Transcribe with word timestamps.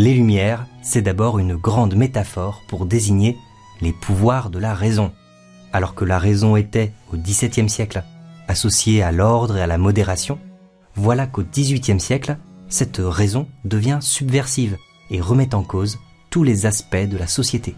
Les 0.00 0.14
Lumières, 0.14 0.64
c'est 0.80 1.02
d'abord 1.02 1.40
une 1.40 1.56
grande 1.56 1.96
métaphore 1.96 2.62
pour 2.68 2.86
désigner 2.86 3.36
les 3.80 3.92
pouvoirs 3.92 4.48
de 4.48 4.60
la 4.60 4.72
raison. 4.72 5.10
Alors 5.72 5.96
que 5.96 6.04
la 6.04 6.20
raison 6.20 6.54
était, 6.54 6.92
au 7.12 7.16
XVIIe 7.16 7.68
siècle, 7.68 8.04
associée 8.46 9.02
à 9.02 9.10
l'ordre 9.10 9.56
et 9.56 9.60
à 9.60 9.66
la 9.66 9.76
modération, 9.76 10.38
voilà 10.94 11.26
qu'au 11.26 11.42
XVIIIe 11.42 11.98
siècle, 11.98 12.38
cette 12.68 12.98
raison 12.98 13.48
devient 13.64 13.98
subversive 14.00 14.76
et 15.10 15.20
remet 15.20 15.52
en 15.52 15.64
cause 15.64 15.98
tous 16.30 16.44
les 16.44 16.64
aspects 16.64 16.94
de 16.94 17.18
la 17.18 17.26
société. 17.26 17.74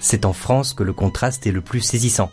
C'est 0.00 0.24
en 0.24 0.32
France 0.32 0.74
que 0.74 0.82
le 0.82 0.92
contraste 0.92 1.46
est 1.46 1.52
le 1.52 1.60
plus 1.60 1.82
saisissant. 1.82 2.32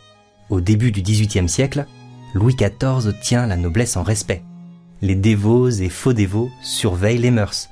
Au 0.49 0.61
début 0.61 0.91
du 0.91 1.03
XVIIIe 1.03 1.47
siècle, 1.47 1.85
Louis 2.33 2.55
XIV 2.55 3.13
tient 3.21 3.45
la 3.45 3.55
noblesse 3.55 3.97
en 3.97 4.01
respect. 4.01 4.41
Les 5.01 5.15
dévots 5.15 5.69
et 5.69 5.89
faux 5.89 6.13
dévots 6.13 6.49
surveillent 6.61 7.17
les 7.17 7.31
mœurs. 7.31 7.69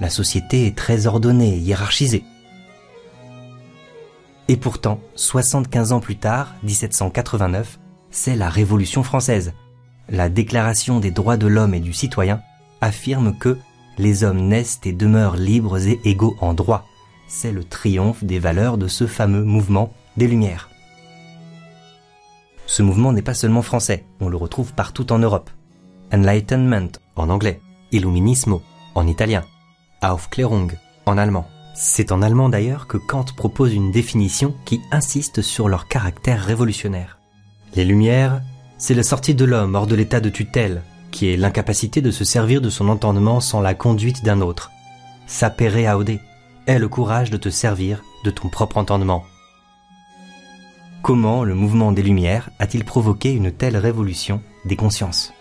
La 0.00 0.10
société 0.10 0.66
est 0.66 0.76
très 0.76 1.06
ordonnée 1.06 1.54
et 1.54 1.58
hiérarchisée. 1.58 2.24
Et 4.48 4.56
pourtant, 4.56 5.00
75 5.14 5.92
ans 5.92 6.00
plus 6.00 6.16
tard, 6.16 6.54
1789, 6.62 7.78
c'est 8.10 8.36
la 8.36 8.48
Révolution 8.48 9.02
française. 9.02 9.54
La 10.08 10.28
Déclaration 10.28 11.00
des 11.00 11.10
droits 11.10 11.36
de 11.36 11.46
l'homme 11.46 11.74
et 11.74 11.80
du 11.80 11.92
citoyen 11.92 12.42
affirme 12.80 13.36
que 13.36 13.58
les 13.98 14.22
hommes 14.22 14.46
naissent 14.46 14.80
et 14.84 14.92
demeurent 14.92 15.36
libres 15.36 15.78
et 15.78 15.98
égaux 16.04 16.36
en 16.40 16.52
droit. 16.54 16.86
C'est 17.26 17.52
le 17.52 17.64
triomphe 17.64 18.22
des 18.22 18.38
valeurs 18.38 18.78
de 18.78 18.86
ce 18.86 19.06
fameux 19.06 19.42
mouvement 19.42 19.92
des 20.16 20.28
Lumières. 20.28 20.68
Ce 22.66 22.82
mouvement 22.82 23.12
n'est 23.12 23.22
pas 23.22 23.34
seulement 23.34 23.62
français, 23.62 24.04
on 24.20 24.28
le 24.28 24.36
retrouve 24.36 24.74
partout 24.74 25.10
en 25.12 25.18
Europe. 25.18 25.50
Enlightenment 26.12 26.92
en 27.16 27.28
anglais, 27.30 27.60
Illuminismo 27.92 28.62
en 28.94 29.06
italien, 29.06 29.42
Aufklärung 30.02 30.72
en 31.04 31.18
allemand. 31.18 31.46
C'est 31.74 32.12
en 32.12 32.22
allemand 32.22 32.48
d'ailleurs 32.48 32.86
que 32.86 32.96
Kant 32.96 33.26
propose 33.36 33.74
une 33.74 33.90
définition 33.90 34.54
qui 34.64 34.80
insiste 34.92 35.42
sur 35.42 35.68
leur 35.68 35.88
caractère 35.88 36.42
révolutionnaire. 36.42 37.18
Les 37.74 37.84
Lumières, 37.84 38.40
c'est 38.78 38.94
la 38.94 39.02
sortie 39.02 39.34
de 39.34 39.44
l'homme 39.44 39.74
hors 39.74 39.86
de 39.86 39.94
l'état 39.94 40.20
de 40.20 40.30
tutelle, 40.30 40.82
qui 41.10 41.28
est 41.28 41.36
l'incapacité 41.36 42.00
de 42.00 42.10
se 42.10 42.24
servir 42.24 42.60
de 42.60 42.70
son 42.70 42.88
entendement 42.88 43.40
sans 43.40 43.60
la 43.60 43.74
conduite 43.74 44.24
d'un 44.24 44.40
autre. 44.40 44.70
Sapere 45.26 45.96
aude 45.96 46.18
est 46.66 46.78
le 46.78 46.88
courage 46.88 47.30
de 47.30 47.36
te 47.36 47.48
servir 47.48 48.02
de 48.24 48.30
ton 48.30 48.48
propre 48.48 48.78
entendement. 48.78 49.24
Comment 51.02 51.44
le 51.44 51.54
mouvement 51.54 51.92
des 51.92 52.02
Lumières 52.02 52.50
a-t-il 52.58 52.84
provoqué 52.84 53.32
une 53.32 53.52
telle 53.52 53.76
révolution 53.76 54.40
des 54.64 54.76
consciences? 54.76 55.32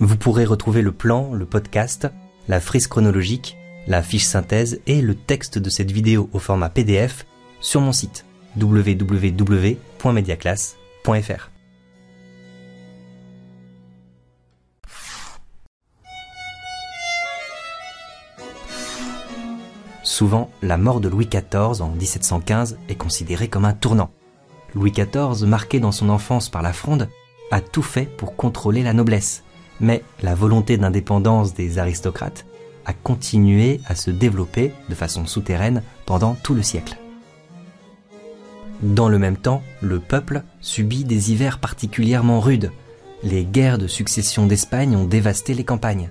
Vous 0.00 0.16
pourrez 0.16 0.44
retrouver 0.44 0.82
le 0.82 0.92
plan, 0.92 1.34
le 1.34 1.44
podcast, 1.44 2.06
la 2.46 2.60
frise 2.60 2.86
chronologique, 2.86 3.56
la 3.88 4.00
fiche 4.00 4.24
synthèse 4.24 4.80
et 4.86 5.02
le 5.02 5.16
texte 5.16 5.58
de 5.58 5.68
cette 5.70 5.90
vidéo 5.90 6.30
au 6.32 6.38
format 6.38 6.68
PDF 6.68 7.26
sur 7.60 7.80
mon 7.80 7.90
site 7.90 8.24
www.mediaclass.fr. 8.56 11.50
Souvent, 20.04 20.50
la 20.62 20.76
mort 20.76 21.00
de 21.00 21.08
Louis 21.08 21.26
XIV 21.26 21.82
en 21.82 21.90
1715 21.90 22.78
est 22.88 22.94
considérée 22.94 23.48
comme 23.48 23.64
un 23.64 23.72
tournant. 23.72 24.12
Louis 24.74 24.92
XIV, 24.92 25.44
marqué 25.44 25.80
dans 25.80 25.92
son 25.92 26.08
enfance 26.08 26.48
par 26.48 26.62
la 26.62 26.72
fronde, 26.72 27.08
a 27.50 27.60
tout 27.60 27.82
fait 27.82 28.06
pour 28.16 28.36
contrôler 28.36 28.82
la 28.82 28.92
noblesse, 28.92 29.42
mais 29.80 30.02
la 30.22 30.34
volonté 30.34 30.76
d'indépendance 30.76 31.54
des 31.54 31.78
aristocrates 31.78 32.46
a 32.86 32.92
continué 32.92 33.80
à 33.86 33.94
se 33.94 34.10
développer 34.10 34.72
de 34.88 34.94
façon 34.94 35.26
souterraine 35.26 35.82
pendant 36.06 36.34
tout 36.34 36.54
le 36.54 36.62
siècle. 36.62 36.96
Dans 38.82 39.08
le 39.08 39.18
même 39.18 39.36
temps, 39.36 39.62
le 39.82 39.98
peuple 39.98 40.42
subit 40.60 41.04
des 41.04 41.32
hivers 41.32 41.58
particulièrement 41.58 42.40
rudes. 42.40 42.70
Les 43.22 43.44
guerres 43.44 43.78
de 43.78 43.88
succession 43.88 44.46
d'Espagne 44.46 44.94
ont 44.96 45.04
dévasté 45.04 45.52
les 45.52 45.64
campagnes. 45.64 46.10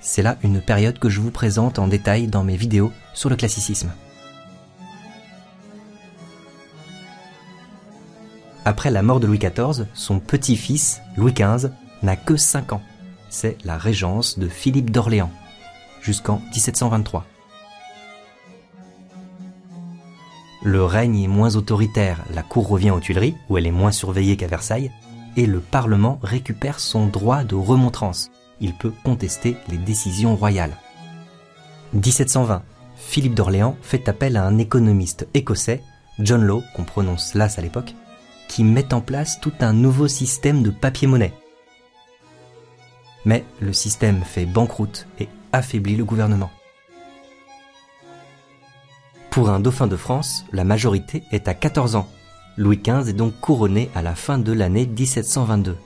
C'est 0.00 0.22
là 0.22 0.36
une 0.42 0.60
période 0.60 0.98
que 0.98 1.08
je 1.08 1.20
vous 1.20 1.30
présente 1.30 1.78
en 1.78 1.88
détail 1.88 2.26
dans 2.26 2.44
mes 2.44 2.56
vidéos 2.56 2.92
sur 3.14 3.30
le 3.30 3.36
classicisme. 3.36 3.92
Après 8.64 8.90
la 8.90 9.02
mort 9.02 9.20
de 9.20 9.26
Louis 9.26 9.38
XIV, 9.38 9.86
son 9.94 10.20
petit-fils, 10.20 11.00
Louis 11.16 11.32
XV, 11.32 11.70
n'a 12.02 12.16
que 12.16 12.36
5 12.36 12.74
ans. 12.74 12.82
C'est 13.30 13.56
la 13.64 13.78
régence 13.78 14.38
de 14.38 14.48
Philippe 14.48 14.90
d'Orléans, 14.90 15.30
jusqu'en 16.02 16.42
1723. 16.52 17.24
Le 20.62 20.84
règne 20.84 21.22
est 21.22 21.28
moins 21.28 21.56
autoritaire, 21.56 22.22
la 22.34 22.42
cour 22.42 22.68
revient 22.68 22.90
aux 22.90 23.00
Tuileries, 23.00 23.36
où 23.48 23.56
elle 23.56 23.66
est 23.66 23.70
moins 23.70 23.92
surveillée 23.92 24.36
qu'à 24.36 24.46
Versailles, 24.46 24.90
et 25.36 25.46
le 25.46 25.60
Parlement 25.60 26.18
récupère 26.22 26.80
son 26.80 27.06
droit 27.06 27.44
de 27.44 27.54
remontrance. 27.54 28.30
Il 28.60 28.74
peut 28.74 28.92
contester 29.04 29.56
les 29.68 29.78
décisions 29.78 30.36
royales. 30.36 30.76
1720. 31.94 32.62
Philippe 32.96 33.34
d'Orléans 33.34 33.76
fait 33.80 34.06
appel 34.08 34.36
à 34.36 34.44
un 34.44 34.58
économiste 34.58 35.26
écossais, 35.32 35.82
John 36.18 36.42
Law, 36.42 36.62
qu'on 36.76 36.84
prononce 36.84 37.32
Las 37.34 37.58
à 37.58 37.62
l'époque, 37.62 37.94
qui 38.50 38.64
met 38.64 38.92
en 38.92 39.00
place 39.00 39.40
tout 39.40 39.52
un 39.60 39.72
nouveau 39.72 40.08
système 40.08 40.64
de 40.64 40.70
papier-monnaie. 40.70 41.32
Mais 43.24 43.44
le 43.60 43.72
système 43.72 44.22
fait 44.24 44.44
banqueroute 44.44 45.06
et 45.20 45.28
affaiblit 45.52 45.94
le 45.94 46.04
gouvernement. 46.04 46.50
Pour 49.30 49.50
un 49.50 49.60
dauphin 49.60 49.86
de 49.86 49.94
France, 49.94 50.44
la 50.52 50.64
majorité 50.64 51.22
est 51.30 51.46
à 51.46 51.54
14 51.54 51.94
ans. 51.94 52.08
Louis 52.56 52.78
XV 52.78 53.08
est 53.10 53.12
donc 53.12 53.38
couronné 53.40 53.88
à 53.94 54.02
la 54.02 54.16
fin 54.16 54.36
de 54.36 54.52
l'année 54.52 54.84
1722. 54.84 55.76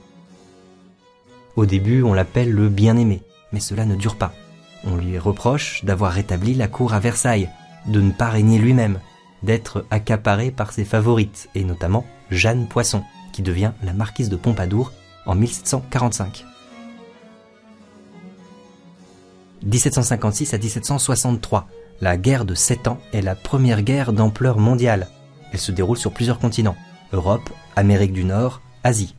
Au 1.55 1.67
début, 1.67 2.01
on 2.01 2.15
l'appelle 2.15 2.51
le 2.51 2.67
bien-aimé, 2.69 3.21
mais 3.51 3.59
cela 3.59 3.85
ne 3.85 3.95
dure 3.95 4.15
pas. 4.15 4.33
On 4.85 4.95
lui 4.95 5.19
reproche 5.19 5.85
d'avoir 5.85 6.11
rétabli 6.11 6.55
la 6.55 6.67
cour 6.67 6.95
à 6.95 6.99
Versailles, 6.99 7.49
de 7.85 8.01
ne 8.01 8.11
pas 8.11 8.29
régner 8.29 8.57
lui-même, 8.57 8.99
d'être 9.43 9.85
accaparé 9.91 10.51
par 10.51 10.71
ses 10.71 10.85
favorites, 10.85 11.49
et 11.55 11.63
notamment 11.63 12.05
Jeanne 12.31 12.67
Poisson, 12.67 13.03
qui 13.33 13.41
devient 13.41 13.71
la 13.83 13.93
marquise 13.93 14.29
de 14.29 14.35
Pompadour 14.35 14.91
en 15.25 15.35
1745. 15.35 16.45
1756 19.63 20.53
à 20.53 20.57
1763, 20.57 21.67
la 22.01 22.17
guerre 22.17 22.45
de 22.45 22.55
7 22.55 22.87
ans 22.87 22.99
est 23.13 23.21
la 23.21 23.35
première 23.35 23.81
guerre 23.81 24.13
d'ampleur 24.13 24.59
mondiale. 24.59 25.07
Elle 25.51 25.59
se 25.59 25.71
déroule 25.71 25.97
sur 25.97 26.11
plusieurs 26.11 26.39
continents, 26.39 26.75
Europe, 27.13 27.49
Amérique 27.75 28.13
du 28.13 28.25
Nord, 28.25 28.61
Asie. 28.83 29.15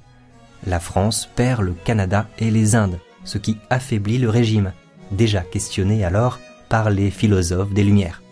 La 0.66 0.80
France 0.80 1.28
perd 1.34 1.62
le 1.62 1.72
Canada 1.72 2.28
et 2.38 2.50
les 2.50 2.74
Indes, 2.74 2.98
ce 3.24 3.38
qui 3.38 3.58
affaiblit 3.70 4.18
le 4.18 4.30
régime, 4.30 4.72
déjà 5.10 5.40
questionné 5.40 6.04
alors 6.04 6.38
par 6.68 6.90
les 6.90 7.10
philosophes 7.10 7.72
des 7.72 7.84
Lumières. 7.84 8.22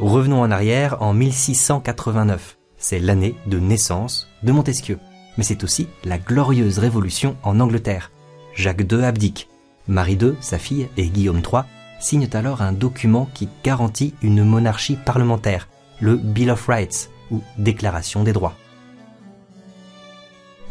Revenons 0.00 0.42
en 0.42 0.50
arrière 0.50 1.02
en 1.02 1.12
1689. 1.12 2.56
C'est 2.76 3.00
l'année 3.00 3.34
de 3.46 3.58
naissance 3.58 4.28
de 4.42 4.52
Montesquieu 4.52 4.98
mais 5.38 5.44
c'est 5.44 5.64
aussi 5.64 5.88
la 6.04 6.18
glorieuse 6.18 6.78
révolution 6.78 7.36
en 7.44 7.60
Angleterre. 7.60 8.10
Jacques 8.54 8.92
II 8.92 9.04
abdique. 9.04 9.48
Marie 9.86 10.18
II, 10.20 10.34
sa 10.40 10.58
fille, 10.58 10.88
et 10.98 11.06
Guillaume 11.06 11.40
III 11.40 11.62
signent 12.00 12.28
alors 12.32 12.60
un 12.60 12.72
document 12.72 13.30
qui 13.32 13.48
garantit 13.64 14.14
une 14.20 14.44
monarchie 14.44 14.96
parlementaire, 14.96 15.68
le 16.00 16.16
Bill 16.16 16.50
of 16.50 16.66
Rights, 16.66 17.10
ou 17.30 17.40
Déclaration 17.56 18.24
des 18.24 18.32
droits. 18.32 18.56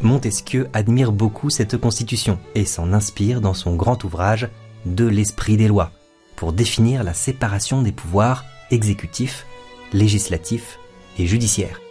Montesquieu 0.01 0.69
admire 0.73 1.11
beaucoup 1.11 1.49
cette 1.49 1.77
constitution 1.77 2.37
et 2.53 2.65
s'en 2.65 2.93
inspire 2.93 3.41
dans 3.41 3.55
son 3.55 3.75
grand 3.75 4.03
ouvrage 4.03 4.49
De 4.85 5.05
l'esprit 5.05 5.57
des 5.57 5.67
lois, 5.67 5.91
pour 6.35 6.53
définir 6.53 7.03
la 7.03 7.13
séparation 7.13 7.81
des 7.81 7.91
pouvoirs 7.91 8.45
exécutifs, 8.71 9.45
législatifs 9.93 10.79
et 11.19 11.25
judiciaires. 11.25 11.81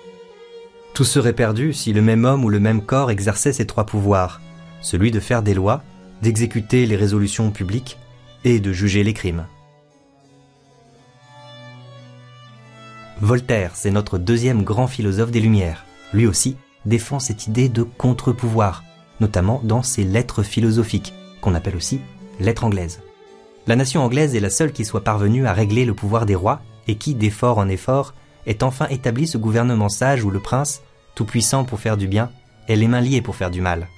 Tout 0.94 1.05
serait 1.05 1.32
perdu 1.32 1.73
si 1.73 1.93
le 1.93 2.02
même 2.02 2.25
homme 2.25 2.44
ou 2.44 2.49
le 2.49 2.61
même 2.61 2.82
corps 2.82 3.11
exerçait 3.11 3.52
ces 3.52 3.67
trois 3.67 3.87
pouvoirs, 3.87 4.40
celui 4.81 5.11
de 5.11 5.20
faire 5.20 5.43
des 5.43 5.55
lois, 5.55 5.82
d'exécuter 6.23 6.87
les 6.87 6.96
résolutions 6.96 7.50
publiques 7.50 7.99
et 8.44 8.61
de 8.61 8.73
juger 8.73 9.05
les 9.05 9.12
crimes. 9.12 9.46
Voltaire, 13.20 13.73
c'est 13.75 13.90
notre 13.90 14.19
deuxième 14.19 14.62
grand 14.62 14.87
philosophe 14.87 15.31
des 15.31 15.40
Lumières. 15.40 15.87
Lui 16.12 16.26
aussi 16.26 16.56
défend 16.84 17.19
cette 17.19 17.46
idée 17.46 17.69
de 17.69 17.82
contre-pouvoir, 17.82 18.84
notamment 19.20 19.61
dans 19.64 19.82
ses 19.82 20.05
lettres 20.05 20.43
philosophiques, 20.43 21.14
qu'on 21.40 21.55
appelle 21.55 21.76
aussi 21.76 22.00
lettres 22.40 22.64
anglaises. 22.64 23.00
La 23.67 23.75
nation 23.75 24.03
anglaise 24.03 24.37
est 24.37 24.41
la 24.41 24.51
seule 24.51 24.73
qui 24.73 24.85
soit 24.85 25.03
parvenue 25.03 25.47
à 25.47 25.53
régler 25.53 25.85
le 25.85 25.95
pouvoir 25.95 26.25
des 26.25 26.37
rois 26.37 26.61
et 26.87 26.95
qui, 26.95 27.15
d'effort 27.15 27.59
en 27.59 27.69
effort, 27.69 28.15
est 28.47 28.63
enfin 28.63 28.87
établi 28.89 29.27
ce 29.27 29.39
gouvernement 29.39 29.89
sage 29.89 30.23
où 30.23 30.31
le 30.31 30.39
prince, 30.39 30.83
tout 31.17 31.25
puissant 31.25 31.65
pour 31.65 31.81
faire 31.81 31.97
du 31.97 32.07
bien, 32.07 32.31
est 32.69 32.77
les 32.77 32.87
mains 32.87 33.01
liées 33.01 33.23
pour 33.23 33.35
faire 33.35 33.51
du 33.51 33.61
mal. 33.61 33.89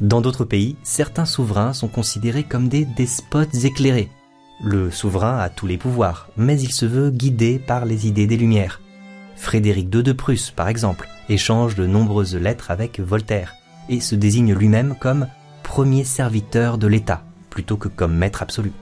Dans 0.00 0.20
d'autres 0.20 0.44
pays, 0.44 0.76
certains 0.82 1.24
souverains 1.24 1.72
sont 1.72 1.88
considérés 1.88 2.44
comme 2.44 2.68
des 2.68 2.84
despotes 2.84 3.64
éclairés. 3.64 4.10
Le 4.62 4.90
souverain 4.90 5.38
a 5.38 5.48
tous 5.48 5.66
les 5.66 5.78
pouvoirs, 5.78 6.28
mais 6.36 6.60
il 6.60 6.72
se 6.72 6.84
veut 6.86 7.10
guidé 7.10 7.58
par 7.58 7.84
les 7.84 8.06
idées 8.06 8.26
des 8.26 8.36
Lumières. 8.36 8.80
Frédéric 9.36 9.92
II 9.94 10.02
de 10.02 10.12
Prusse, 10.12 10.50
par 10.50 10.68
exemple, 10.68 11.08
échange 11.28 11.76
de 11.76 11.86
nombreuses 11.86 12.36
lettres 12.36 12.70
avec 12.70 13.00
Voltaire 13.00 13.54
et 13.88 14.00
se 14.00 14.14
désigne 14.14 14.52
lui-même 14.52 14.94
comme 15.00 15.28
premier 15.68 16.02
serviteur 16.02 16.78
de 16.78 16.86
l'État, 16.86 17.22
plutôt 17.50 17.76
que 17.76 17.88
comme 17.88 18.16
maître 18.16 18.40
absolu. 18.40 18.72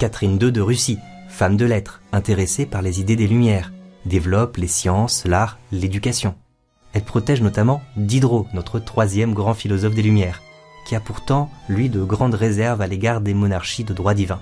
Catherine 0.00 0.38
II 0.40 0.50
de 0.50 0.62
Russie, 0.62 0.98
femme 1.28 1.58
de 1.58 1.66
lettres, 1.66 2.00
intéressée 2.12 2.64
par 2.64 2.80
les 2.80 2.98
idées 2.98 3.14
des 3.14 3.28
Lumières, 3.28 3.74
développe 4.06 4.56
les 4.56 4.66
sciences, 4.66 5.26
l'art, 5.26 5.58
l'éducation. 5.70 6.34
Elle 6.94 7.02
protège 7.04 7.42
notamment 7.42 7.82
Diderot, 7.98 8.46
notre 8.54 8.78
troisième 8.78 9.34
grand 9.34 9.52
philosophe 9.52 9.94
des 9.94 10.02
Lumières, 10.02 10.40
qui 10.88 10.96
a 10.96 11.00
pourtant, 11.00 11.50
lui, 11.68 11.90
de 11.90 12.02
grandes 12.02 12.34
réserves 12.34 12.80
à 12.80 12.86
l'égard 12.86 13.20
des 13.20 13.34
monarchies 13.34 13.84
de 13.84 13.92
droit 13.92 14.14
divin. 14.14 14.40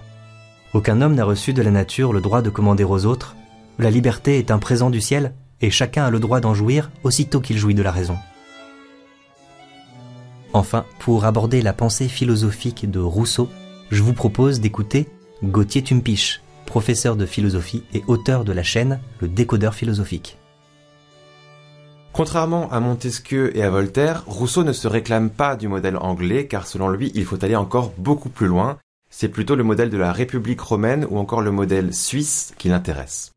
Aucun 0.73 1.03
homme 1.03 1.17
n'a 1.17 1.25
reçu 1.25 1.53
de 1.53 1.63
la 1.63 1.73
nature 1.73 2.13
le 2.13 2.21
droit 2.21 2.43
de 2.43 2.51
commander 2.51 2.85
aux 2.85 3.07
autres. 3.07 3.35
La 3.81 3.91
liberté 3.91 4.39
est 4.39 4.53
un 4.53 4.59
présent 4.59 4.91
du 4.91 5.01
ciel, 5.01 5.35
et 5.61 5.71
chacun 5.71 6.05
a 6.05 6.11
le 6.11 6.21
droit 6.21 6.39
d'en 6.39 6.55
jouir 6.55 6.93
aussitôt 7.03 7.41
qu'il 7.41 7.59
jouit 7.59 7.75
de 7.75 7.83
la 7.83 7.91
raison. 7.91 8.17
Enfin, 10.55 10.87
pour 11.01 11.25
aborder 11.25 11.63
la 11.63 11.73
pensée 11.73 12.07
philosophique 12.07 12.89
de 12.89 13.01
Rousseau, 13.01 13.49
je 13.91 14.05
vous 14.05 14.13
propose 14.13 14.61
d'écouter 14.61 15.09
Gauthier 15.43 15.83
Tumpiche, 15.83 16.43
professeur 16.65 17.17
de 17.17 17.27
philosophie 17.27 17.83
et 17.93 18.05
auteur 18.07 18.45
de 18.45 18.53
la 18.53 18.63
chaîne 18.63 19.01
Le 19.19 19.27
Décodeur 19.27 19.75
philosophique. 19.75 20.39
Contrairement 22.13 22.71
à 22.71 22.79
Montesquieu 22.79 23.57
et 23.57 23.65
à 23.65 23.71
Voltaire, 23.71 24.23
Rousseau 24.29 24.63
ne 24.63 24.73
se 24.73 24.87
réclame 24.87 25.29
pas 25.29 25.57
du 25.57 25.67
modèle 25.67 25.97
anglais 25.97 26.47
car 26.47 26.69
selon 26.69 26.89
lui 26.89 27.11
il 27.17 27.25
faut 27.25 27.45
aller 27.45 27.57
encore 27.57 27.93
beaucoup 27.99 28.29
plus 28.29 28.47
loin, 28.47 28.79
c'est 29.11 29.29
plutôt 29.29 29.57
le 29.57 29.65
modèle 29.65 29.91
de 29.91 29.99
la 29.99 30.13
République 30.13 30.61
romaine 30.61 31.05
ou 31.11 31.19
encore 31.19 31.43
le 31.43 31.51
modèle 31.51 31.93
suisse 31.93 32.55
qui 32.59 32.69
l'intéresse. 32.69 33.33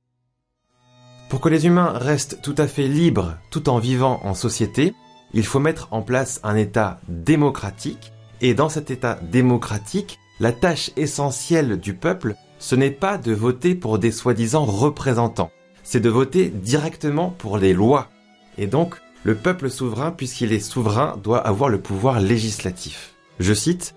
Pour 1.29 1.41
que 1.41 1.49
les 1.49 1.65
humains 1.65 1.93
restent 1.95 2.43
tout 2.43 2.55
à 2.59 2.67
fait 2.67 2.87
libres 2.87 3.37
tout 3.49 3.69
en 3.69 3.79
vivant 3.79 4.19
en 4.23 4.35
société, 4.35 4.93
il 5.33 5.45
faut 5.45 5.59
mettre 5.59 5.87
en 5.91 6.01
place 6.01 6.39
un 6.43 6.55
État 6.55 6.99
démocratique, 7.07 8.11
et 8.41 8.53
dans 8.53 8.69
cet 8.69 8.91
État 8.91 9.19
démocratique, 9.21 10.19
la 10.39 10.51
tâche 10.51 10.91
essentielle 10.95 11.79
du 11.79 11.93
peuple, 11.93 12.35
ce 12.59 12.75
n'est 12.75 12.91
pas 12.91 13.17
de 13.17 13.33
voter 13.33 13.75
pour 13.75 13.99
des 13.99 14.11
soi-disant 14.11 14.65
représentants, 14.65 15.51
c'est 15.83 15.99
de 15.99 16.09
voter 16.09 16.49
directement 16.49 17.29
pour 17.29 17.57
les 17.57 17.73
lois. 17.73 18.09
Et 18.57 18.67
donc, 18.67 18.95
le 19.23 19.35
peuple 19.35 19.69
souverain, 19.69 20.11
puisqu'il 20.11 20.53
est 20.53 20.59
souverain, 20.59 21.17
doit 21.23 21.45
avoir 21.45 21.69
le 21.69 21.81
pouvoir 21.81 22.19
législatif. 22.19 23.13
Je 23.39 23.53
cite, 23.53 23.95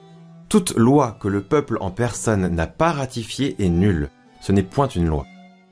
Toute 0.48 0.76
loi 0.76 1.16
que 1.20 1.28
le 1.28 1.42
peuple 1.42 1.78
en 1.80 1.90
personne 1.90 2.48
n'a 2.48 2.66
pas 2.66 2.92
ratifiée 2.92 3.56
est 3.58 3.68
nulle. 3.68 4.10
Ce 4.40 4.52
n'est 4.52 4.62
point 4.62 4.88
une 4.88 5.06
loi. 5.06 5.26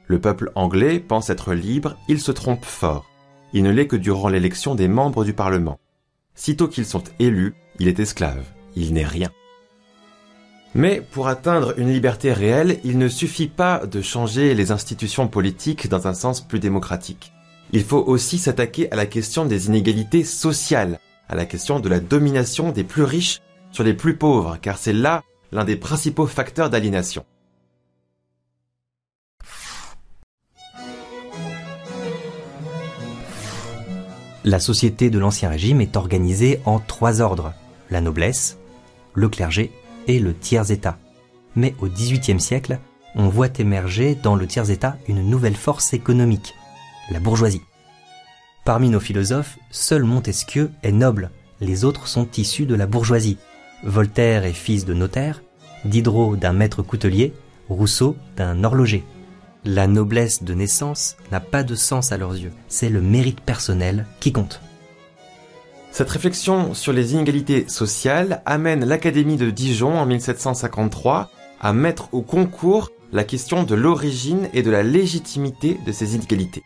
Le 0.06 0.20
peuple 0.20 0.52
anglais 0.54 1.00
pense 1.00 1.30
être 1.30 1.54
libre, 1.54 1.96
il 2.08 2.20
se 2.20 2.32
trompe 2.32 2.64
fort. 2.64 3.07
Il 3.52 3.62
ne 3.62 3.70
l'est 3.70 3.86
que 3.86 3.96
durant 3.96 4.28
l'élection 4.28 4.74
des 4.74 4.88
membres 4.88 5.24
du 5.24 5.32
Parlement. 5.32 5.78
Sitôt 6.34 6.68
qu'ils 6.68 6.86
sont 6.86 7.02
élus, 7.18 7.54
il 7.78 7.88
est 7.88 7.98
esclave, 7.98 8.44
il 8.76 8.92
n'est 8.92 9.06
rien. 9.06 9.30
Mais 10.74 11.00
pour 11.00 11.28
atteindre 11.28 11.74
une 11.78 11.90
liberté 11.90 12.32
réelle, 12.32 12.78
il 12.84 12.98
ne 12.98 13.08
suffit 13.08 13.48
pas 13.48 13.86
de 13.86 14.02
changer 14.02 14.54
les 14.54 14.70
institutions 14.70 15.26
politiques 15.26 15.88
dans 15.88 16.06
un 16.06 16.14
sens 16.14 16.40
plus 16.40 16.60
démocratique. 16.60 17.32
Il 17.72 17.84
faut 17.84 18.02
aussi 18.06 18.38
s'attaquer 18.38 18.90
à 18.92 18.96
la 18.96 19.06
question 19.06 19.46
des 19.46 19.66
inégalités 19.66 20.24
sociales, 20.24 20.98
à 21.28 21.34
la 21.34 21.46
question 21.46 21.80
de 21.80 21.88
la 21.88 22.00
domination 22.00 22.70
des 22.70 22.84
plus 22.84 23.02
riches 23.02 23.40
sur 23.72 23.84
les 23.84 23.94
plus 23.94 24.16
pauvres, 24.16 24.58
car 24.60 24.78
c'est 24.78 24.92
là 24.92 25.22
l'un 25.52 25.64
des 25.64 25.76
principaux 25.76 26.26
facteurs 26.26 26.70
d'aliénation. 26.70 27.24
La 34.48 34.60
société 34.60 35.10
de 35.10 35.18
l'Ancien 35.18 35.50
Régime 35.50 35.82
est 35.82 35.94
organisée 35.94 36.60
en 36.64 36.78
trois 36.78 37.20
ordres, 37.20 37.52
la 37.90 38.00
noblesse, 38.00 38.56
le 39.12 39.28
clergé 39.28 39.70
et 40.06 40.18
le 40.18 40.32
tiers-état. 40.32 40.96
Mais 41.54 41.74
au 41.82 41.86
XVIIIe 41.86 42.40
siècle, 42.40 42.78
on 43.14 43.28
voit 43.28 43.50
émerger 43.58 44.14
dans 44.14 44.36
le 44.36 44.46
tiers-état 44.46 44.96
une 45.06 45.28
nouvelle 45.28 45.54
force 45.54 45.92
économique, 45.92 46.54
la 47.10 47.20
bourgeoisie. 47.20 47.60
Parmi 48.64 48.88
nos 48.88 49.00
philosophes, 49.00 49.58
seul 49.70 50.04
Montesquieu 50.04 50.70
est 50.82 50.92
noble, 50.92 51.30
les 51.60 51.84
autres 51.84 52.08
sont 52.08 52.30
issus 52.38 52.64
de 52.64 52.74
la 52.74 52.86
bourgeoisie. 52.86 53.36
Voltaire 53.84 54.46
est 54.46 54.54
fils 54.54 54.86
de 54.86 54.94
notaire, 54.94 55.42
Diderot 55.84 56.36
d'un 56.36 56.54
maître 56.54 56.80
coutelier, 56.80 57.34
Rousseau 57.68 58.16
d'un 58.38 58.64
horloger. 58.64 59.04
La 59.70 59.86
noblesse 59.86 60.44
de 60.44 60.54
naissance 60.54 61.18
n'a 61.30 61.40
pas 61.40 61.62
de 61.62 61.74
sens 61.74 62.10
à 62.10 62.16
leurs 62.16 62.32
yeux, 62.32 62.52
c'est 62.68 62.88
le 62.88 63.02
mérite 63.02 63.42
personnel 63.42 64.06
qui 64.18 64.32
compte. 64.32 64.62
Cette 65.90 66.08
réflexion 66.08 66.72
sur 66.72 66.94
les 66.94 67.12
inégalités 67.12 67.68
sociales 67.68 68.40
amène 68.46 68.86
l'Académie 68.86 69.36
de 69.36 69.50
Dijon 69.50 69.98
en 69.98 70.06
1753 70.06 71.30
à 71.60 71.72
mettre 71.74 72.08
au 72.12 72.22
concours 72.22 72.88
la 73.12 73.24
question 73.24 73.62
de 73.62 73.74
l'origine 73.74 74.48
et 74.54 74.62
de 74.62 74.70
la 74.70 74.82
légitimité 74.82 75.78
de 75.86 75.92
ces 75.92 76.14
inégalités. 76.14 76.62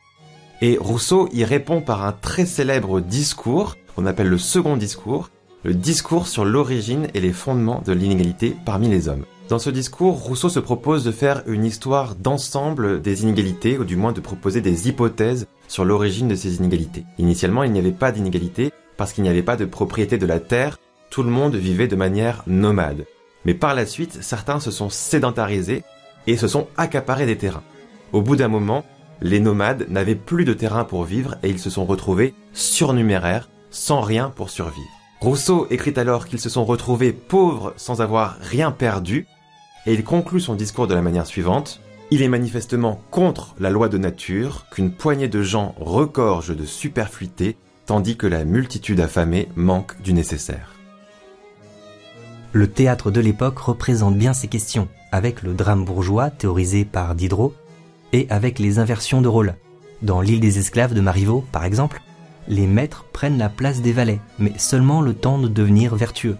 Et 0.60 0.78
Rousseau 0.78 1.28
y 1.32 1.42
répond 1.42 1.80
par 1.80 2.04
un 2.04 2.12
très 2.12 2.46
célèbre 2.46 3.00
discours, 3.00 3.76
qu'on 3.96 4.06
appelle 4.06 4.28
le 4.28 4.38
second 4.38 4.76
discours, 4.76 5.30
le 5.64 5.74
discours 5.74 6.28
sur 6.28 6.44
l'origine 6.44 7.08
et 7.14 7.20
les 7.20 7.32
fondements 7.32 7.82
de 7.84 7.92
l'inégalité 7.92 8.54
parmi 8.64 8.86
les 8.86 9.08
hommes. 9.08 9.24
Dans 9.52 9.58
ce 9.58 9.68
discours, 9.68 10.14
Rousseau 10.14 10.48
se 10.48 10.60
propose 10.60 11.04
de 11.04 11.12
faire 11.12 11.42
une 11.44 11.66
histoire 11.66 12.14
d'ensemble 12.14 13.02
des 13.02 13.22
inégalités, 13.22 13.76
ou 13.76 13.84
du 13.84 13.96
moins 13.96 14.12
de 14.12 14.22
proposer 14.22 14.62
des 14.62 14.88
hypothèses 14.88 15.46
sur 15.68 15.84
l'origine 15.84 16.26
de 16.26 16.34
ces 16.34 16.56
inégalités. 16.56 17.04
Initialement, 17.18 17.62
il 17.62 17.70
n'y 17.70 17.78
avait 17.78 17.90
pas 17.90 18.12
d'inégalité 18.12 18.72
parce 18.96 19.12
qu'il 19.12 19.24
n'y 19.24 19.28
avait 19.28 19.42
pas 19.42 19.56
de 19.56 19.66
propriété 19.66 20.16
de 20.16 20.24
la 20.24 20.40
terre, 20.40 20.78
tout 21.10 21.22
le 21.22 21.28
monde 21.28 21.54
vivait 21.54 21.86
de 21.86 21.96
manière 21.96 22.42
nomade. 22.46 23.04
Mais 23.44 23.52
par 23.52 23.74
la 23.74 23.84
suite, 23.84 24.22
certains 24.22 24.58
se 24.58 24.70
sont 24.70 24.88
sédentarisés 24.88 25.84
et 26.26 26.38
se 26.38 26.48
sont 26.48 26.66
accaparés 26.78 27.26
des 27.26 27.36
terrains. 27.36 27.62
Au 28.14 28.22
bout 28.22 28.36
d'un 28.36 28.48
moment, 28.48 28.86
les 29.20 29.38
nomades 29.38 29.84
n'avaient 29.90 30.14
plus 30.14 30.46
de 30.46 30.54
terrain 30.54 30.84
pour 30.84 31.04
vivre 31.04 31.36
et 31.42 31.50
ils 31.50 31.60
se 31.60 31.68
sont 31.68 31.84
retrouvés 31.84 32.32
surnuméraires, 32.54 33.50
sans 33.70 34.00
rien 34.00 34.30
pour 34.30 34.48
survivre. 34.48 34.88
Rousseau 35.20 35.66
écrit 35.68 35.92
alors 35.96 36.26
qu'ils 36.26 36.40
se 36.40 36.48
sont 36.48 36.64
retrouvés 36.64 37.12
pauvres 37.12 37.74
sans 37.76 38.00
avoir 38.00 38.38
rien 38.40 38.72
perdu 38.72 39.26
et 39.86 39.94
il 39.94 40.04
conclut 40.04 40.40
son 40.40 40.54
discours 40.54 40.86
de 40.86 40.94
la 40.94 41.02
manière 41.02 41.26
suivante. 41.26 41.80
Il 42.10 42.22
est 42.22 42.28
manifestement 42.28 43.00
contre 43.10 43.54
la 43.58 43.70
loi 43.70 43.88
de 43.88 43.98
nature 43.98 44.66
qu'une 44.70 44.92
poignée 44.92 45.28
de 45.28 45.42
gens 45.42 45.74
regorge 45.78 46.54
de 46.54 46.64
superfluité, 46.64 47.56
tandis 47.86 48.16
que 48.16 48.26
la 48.26 48.44
multitude 48.44 49.00
affamée 49.00 49.48
manque 49.56 50.00
du 50.02 50.12
nécessaire. 50.12 50.74
Le 52.52 52.68
théâtre 52.68 53.10
de 53.10 53.20
l'époque 53.20 53.58
représente 53.58 54.16
bien 54.16 54.34
ces 54.34 54.48
questions, 54.48 54.88
avec 55.10 55.42
le 55.42 55.54
drame 55.54 55.84
bourgeois 55.84 56.30
théorisé 56.30 56.84
par 56.84 57.14
Diderot, 57.14 57.54
et 58.12 58.26
avec 58.28 58.58
les 58.58 58.78
inversions 58.78 59.22
de 59.22 59.28
rôle. 59.28 59.54
Dans 60.02 60.20
l'île 60.20 60.40
des 60.40 60.58
esclaves 60.58 60.92
de 60.92 61.00
Marivaux, 61.00 61.44
par 61.50 61.64
exemple, 61.64 62.02
les 62.48 62.66
maîtres 62.66 63.06
prennent 63.12 63.38
la 63.38 63.48
place 63.48 63.80
des 63.80 63.92
valets, 63.92 64.20
mais 64.38 64.52
seulement 64.58 65.00
le 65.00 65.14
temps 65.14 65.38
de 65.38 65.48
devenir 65.48 65.94
vertueux. 65.94 66.36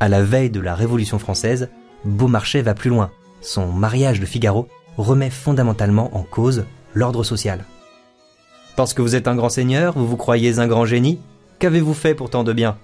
À 0.00 0.08
la 0.08 0.22
veille 0.22 0.50
de 0.50 0.60
la 0.60 0.74
Révolution 0.74 1.18
française, 1.18 1.70
Beaumarchais 2.04 2.62
va 2.62 2.74
plus 2.74 2.90
loin. 2.90 3.10
Son 3.40 3.66
mariage 3.68 4.20
de 4.20 4.26
Figaro 4.26 4.68
remet 4.96 5.30
fondamentalement 5.30 6.16
en 6.16 6.22
cause 6.22 6.64
l'ordre 6.94 7.24
social. 7.24 7.64
Parce 8.76 8.94
que 8.94 9.02
vous 9.02 9.14
êtes 9.14 9.28
un 9.28 9.36
grand 9.36 9.48
seigneur, 9.48 9.98
vous 9.98 10.06
vous 10.06 10.16
croyez 10.16 10.58
un 10.58 10.66
grand 10.66 10.84
génie 10.84 11.18
Qu'avez-vous 11.58 11.94
fait 11.94 12.14
pour 12.14 12.30
tant 12.30 12.44
de 12.44 12.52
bien? 12.52 12.78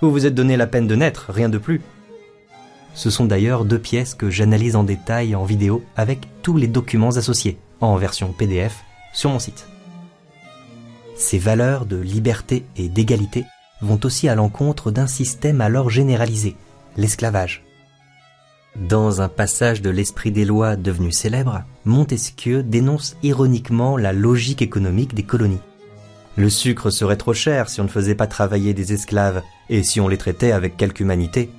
Vous 0.00 0.12
vous 0.12 0.24
êtes 0.24 0.34
donné 0.34 0.56
la 0.56 0.68
peine 0.68 0.86
de 0.86 0.94
naître, 0.94 1.26
rien 1.30 1.48
de 1.48 1.58
plus. 1.58 1.80
Ce 2.94 3.10
sont 3.10 3.24
d'ailleurs 3.24 3.64
deux 3.64 3.78
pièces 3.78 4.14
que 4.14 4.30
j'analyse 4.30 4.76
en 4.76 4.84
détail 4.84 5.34
en 5.34 5.44
vidéo 5.44 5.82
avec 5.96 6.20
tous 6.42 6.56
les 6.56 6.68
documents 6.68 7.16
associés, 7.16 7.58
en 7.80 7.96
version 7.96 8.32
PDF, 8.32 8.84
sur 9.12 9.30
mon 9.30 9.38
site. 9.38 9.66
Ces 11.16 11.38
valeurs 11.38 11.86
de 11.86 11.96
liberté 11.96 12.64
et 12.76 12.88
d'égalité 12.88 13.44
vont 13.82 14.00
aussi 14.04 14.28
à 14.28 14.34
l'encontre 14.34 14.90
d'un 14.90 15.06
système 15.06 15.60
alors 15.60 15.90
généralisé, 15.90 16.56
l'esclavage. 16.96 17.64
Dans 18.76 19.20
un 19.20 19.28
passage 19.28 19.82
de 19.82 19.90
l'Esprit 19.90 20.30
des 20.30 20.44
lois 20.44 20.76
devenu 20.76 21.10
célèbre, 21.10 21.64
Montesquieu 21.84 22.62
dénonce 22.62 23.16
ironiquement 23.22 23.96
la 23.96 24.12
logique 24.12 24.62
économique 24.62 25.14
des 25.14 25.24
colonies. 25.24 25.60
Le 26.36 26.48
sucre 26.48 26.90
serait 26.90 27.16
trop 27.16 27.34
cher 27.34 27.68
si 27.68 27.80
on 27.80 27.84
ne 27.84 27.88
faisait 27.88 28.14
pas 28.14 28.28
travailler 28.28 28.72
des 28.72 28.92
esclaves 28.92 29.42
et 29.68 29.82
si 29.82 30.00
on 30.00 30.08
les 30.08 30.16
traitait 30.16 30.52
avec 30.52 30.76
quelque 30.76 31.00
humanité. 31.00 31.50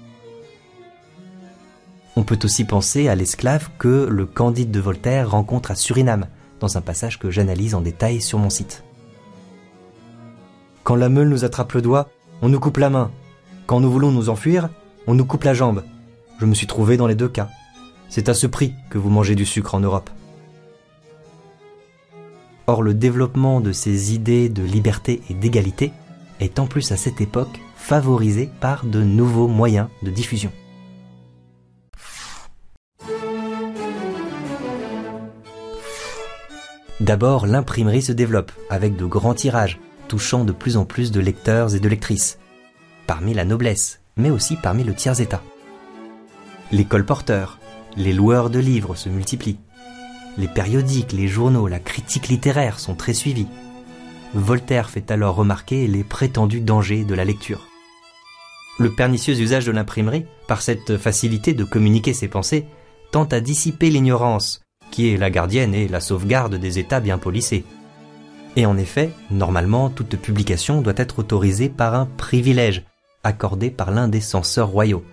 On 2.16 2.24
peut 2.24 2.40
aussi 2.44 2.64
penser 2.64 3.08
à 3.08 3.16
l'esclave 3.16 3.70
que 3.78 4.08
le 4.10 4.26
Candide 4.26 4.72
de 4.72 4.80
Voltaire 4.80 5.32
rencontre 5.32 5.72
à 5.72 5.76
Suriname, 5.76 6.28
dans 6.60 6.78
un 6.78 6.82
passage 6.82 7.20
que 7.20 7.30
j'analyse 7.30 7.76
en 7.76 7.82
détail 7.82 8.22
sur 8.22 8.40
mon 8.40 8.50
site. 8.50 8.84
Quand 10.84 10.96
la 10.96 11.10
meule 11.10 11.30
nous 11.30 11.46
attrape 11.46 11.74
le 11.74 11.82
doigt, 11.82 12.10
on 12.42 12.50
nous 12.50 12.60
coupe 12.60 12.78
la 12.78 12.90
main. 12.90 13.12
Quand 13.68 13.80
nous 13.80 13.92
voulons 13.92 14.12
nous 14.12 14.30
enfuir, 14.30 14.70
on 15.08 15.14
nous 15.14 15.26
coupe 15.26 15.44
la 15.44 15.54
jambe. 15.54 15.84
Je 16.42 16.48
me 16.48 16.56
suis 16.56 16.66
trouvé 16.66 16.98
dans 16.98 17.06
les 17.06 17.14
deux 17.14 17.30
cas. 17.30 17.50
C'est 18.10 18.28
à 18.28 18.34
ce 18.34 18.48
prix 18.48 18.74
que 18.90 18.98
vous 18.98 19.12
mangez 19.12 19.36
du 19.36 19.46
sucre 19.46 19.76
en 19.76 19.80
Europe. 19.80 20.10
Or, 22.66 22.82
le 22.82 22.96
développement 22.96 23.62
de 23.62 23.72
ces 23.72 24.16
idées 24.16 24.50
de 24.50 24.64
liberté 24.64 25.22
et 25.30 25.36
d'égalité 25.36 25.94
est 26.40 26.58
en 26.58 26.66
plus 26.66 26.92
à 26.92 26.98
cette 26.98 27.22
époque 27.22 27.60
favorisé 27.76 28.50
par 28.60 28.86
de 28.88 29.04
nouveaux 29.04 29.48
moyens 29.48 29.88
de 30.02 30.10
diffusion. 30.10 30.52
D'abord, 37.02 37.46
l'imprimerie 37.46 38.02
se 38.02 38.14
développe 38.14 38.52
avec 38.72 38.96
de 38.96 39.06
grands 39.06 39.36
tirages, 39.36 39.80
touchant 40.08 40.44
de 40.44 40.54
plus 40.54 40.76
en 40.76 40.86
plus 40.86 41.12
de 41.12 41.20
lecteurs 41.20 41.76
et 41.76 41.80
de 41.80 41.88
lectrices, 41.88 42.40
parmi 43.06 43.36
la 43.36 43.46
noblesse, 43.46 44.00
mais 44.18 44.32
aussi 44.32 44.56
parmi 44.56 44.84
le 44.84 44.96
tiers-état. 44.96 45.44
Les 46.72 46.86
colporteurs, 46.86 47.60
les 47.98 48.14
loueurs 48.14 48.50
de 48.50 48.60
livres 48.60 48.96
se 48.96 49.10
multiplient. 49.10 49.60
Les 50.38 50.48
périodiques, 50.48 51.12
les 51.12 51.28
journaux, 51.28 51.68
la 51.68 51.80
critique 51.80 52.30
littéraire 52.30 52.80
sont 52.80 52.96
très 52.96 53.14
suivis. 53.14 53.48
Voltaire 54.34 54.90
fait 54.90 55.12
alors 55.12 55.36
remarquer 55.36 55.88
les 55.88 56.06
prétendus 56.06 56.62
dangers 56.62 57.04
de 57.04 57.14
la 57.14 57.26
lecture. 57.26 57.68
Le 58.80 58.90
pernicieux 58.90 59.38
usage 59.38 59.66
de 59.66 59.72
l'imprimerie, 59.74 60.26
par 60.48 60.62
cette 60.62 60.98
facilité 60.98 61.54
de 61.54 61.66
communiquer 61.66 62.14
ses 62.14 62.30
pensées, 62.30 62.66
tend 63.12 63.26
à 63.26 63.42
dissiper 63.42 63.90
l'ignorance 63.90 64.62
qui 64.92 65.10
est 65.10 65.18
la 65.18 65.30
gardienne 65.30 65.76
et 65.76 65.90
la 65.90 66.00
sauvegarde 66.00 66.56
des 66.56 66.80
États 66.80 67.02
bien 67.02 67.18
polissés. 67.18 67.66
Et 68.56 68.66
en 68.66 68.78
effet, 68.78 69.12
normalement, 69.30 69.90
toute 69.90 70.16
publication 70.16 70.82
doit 70.82 70.94
être 70.96 71.20
autorisée 71.20 71.70
par 71.70 71.96
un 71.96 72.06
privilège, 72.06 72.84
accordé 73.24 73.72
par 73.72 73.92
l'un 73.92 74.08
des 74.08 74.22
censeurs 74.22 74.70
royaux. 74.70 75.04